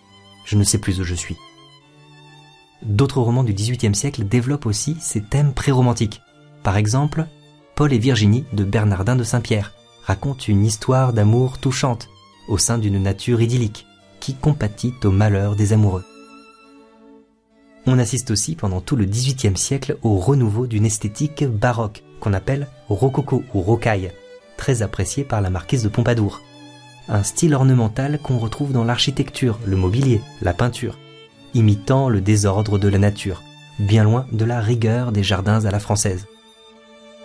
je 0.45 0.55
ne 0.55 0.63
sais 0.63 0.77
plus 0.77 1.01
où 1.01 1.03
je 1.03 1.13
suis. 1.13 1.35
D'autres 2.81 3.19
romans 3.19 3.43
du 3.43 3.53
XVIIIe 3.53 3.93
siècle 3.93 4.23
développent 4.23 4.67
aussi 4.67 4.95
ces 5.01 5.21
thèmes 5.21 5.53
pré-romantiques, 5.53 6.21
par 6.63 6.77
exemple, 6.77 7.25
Paul 7.75 7.91
et 7.91 7.97
Virginie 7.97 8.45
de 8.53 8.63
Bernardin 8.63 9.17
de 9.17 9.25
Saint-Pierre 9.25 9.73
racontent 10.05 10.45
une 10.47 10.65
histoire 10.65 11.11
d'amour 11.11 11.57
touchante 11.57 12.07
au 12.47 12.57
sein 12.57 12.77
d'une 12.77 13.03
nature 13.03 13.41
idyllique 13.41 13.85
qui 14.21 14.33
compatit 14.33 14.93
au 15.03 15.11
malheur 15.11 15.57
des 15.57 15.73
amoureux. 15.73 16.05
On 17.85 17.99
assiste 17.99 18.31
aussi 18.31 18.55
pendant 18.55 18.79
tout 18.79 18.95
le 18.95 19.05
XVIIIe 19.05 19.57
siècle 19.57 19.97
au 20.03 20.17
renouveau 20.17 20.67
d'une 20.67 20.85
esthétique 20.85 21.43
baroque 21.43 22.03
qu'on 22.21 22.33
appelle 22.33 22.67
rococo 22.87 23.43
ou 23.53 23.61
rocaille, 23.61 24.11
très 24.55 24.81
appréciée 24.81 25.25
par 25.25 25.41
la 25.41 25.49
marquise 25.49 25.83
de 25.83 25.89
Pompadour. 25.89 26.41
Un 27.09 27.23
style 27.23 27.53
ornemental 27.53 28.19
qu'on 28.19 28.37
retrouve 28.37 28.71
dans 28.71 28.85
l'architecture, 28.85 29.59
le 29.65 29.75
mobilier, 29.75 30.21
la 30.41 30.53
peinture, 30.53 30.97
imitant 31.53 32.07
le 32.07 32.21
désordre 32.21 32.79
de 32.79 32.87
la 32.87 32.99
nature, 32.99 33.43
bien 33.79 34.05
loin 34.05 34.25
de 34.31 34.45
la 34.45 34.61
rigueur 34.61 35.11
des 35.11 35.23
jardins 35.23 35.65
à 35.65 35.71
la 35.71 35.79
française. 35.79 36.27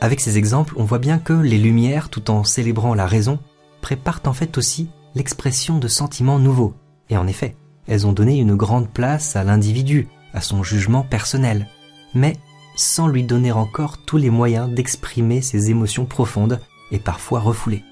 Avec 0.00 0.18
ces 0.20 0.38
exemples, 0.38 0.74
on 0.76 0.84
voit 0.84 0.98
bien 0.98 1.18
que 1.18 1.32
les 1.32 1.58
Lumières, 1.58 2.08
tout 2.08 2.30
en 2.30 2.42
célébrant 2.42 2.94
la 2.94 3.06
raison, 3.06 3.38
préparent 3.80 4.22
en 4.26 4.32
fait 4.32 4.58
aussi 4.58 4.88
l'expression 5.14 5.78
de 5.78 5.88
sentiments 5.88 6.40
nouveaux. 6.40 6.74
Et 7.10 7.16
en 7.16 7.28
effet, 7.28 7.54
elles 7.86 8.06
ont 8.06 8.12
donné 8.12 8.38
une 8.38 8.54
grande 8.56 8.88
place 8.88 9.36
à 9.36 9.44
l'individu, 9.44 10.08
à 10.34 10.40
son 10.40 10.62
jugement 10.62 11.02
personnel, 11.02 11.68
mais 12.14 12.34
sans 12.76 13.08
lui 13.08 13.24
donner 13.24 13.52
encore 13.52 13.98
tous 13.98 14.16
les 14.16 14.30
moyens 14.30 14.70
d'exprimer 14.70 15.42
ses 15.42 15.70
émotions 15.70 16.06
profondes 16.06 16.60
et 16.90 16.98
parfois 16.98 17.40
refoulées. 17.40 17.82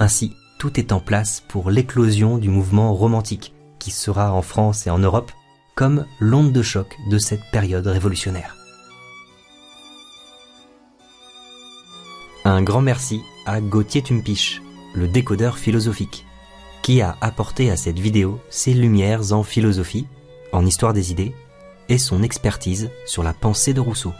Ainsi, 0.00 0.32
tout 0.58 0.78
est 0.80 0.92
en 0.92 1.00
place 1.00 1.42
pour 1.48 1.70
l'éclosion 1.70 2.38
du 2.38 2.48
mouvement 2.48 2.94
romantique, 2.94 3.54
qui 3.78 3.90
sera 3.90 4.32
en 4.32 4.42
France 4.42 4.86
et 4.86 4.90
en 4.90 4.98
Europe 4.98 5.32
comme 5.74 6.06
l'onde 6.20 6.52
de 6.52 6.62
choc 6.62 6.96
de 7.10 7.18
cette 7.18 7.44
période 7.50 7.86
révolutionnaire. 7.86 8.56
Un 12.44 12.62
grand 12.62 12.82
merci 12.82 13.22
à 13.46 13.60
Gauthier 13.60 14.02
Tumpiche, 14.02 14.62
le 14.94 15.08
décodeur 15.08 15.58
philosophique, 15.58 16.26
qui 16.82 17.00
a 17.00 17.16
apporté 17.20 17.70
à 17.70 17.76
cette 17.76 17.98
vidéo 17.98 18.40
ses 18.50 18.74
lumières 18.74 19.32
en 19.32 19.42
philosophie, 19.42 20.06
en 20.52 20.66
histoire 20.66 20.92
des 20.92 21.10
idées, 21.10 21.34
et 21.88 21.98
son 21.98 22.22
expertise 22.22 22.90
sur 23.06 23.22
la 23.22 23.32
pensée 23.32 23.74
de 23.74 23.80
Rousseau. 23.80 24.12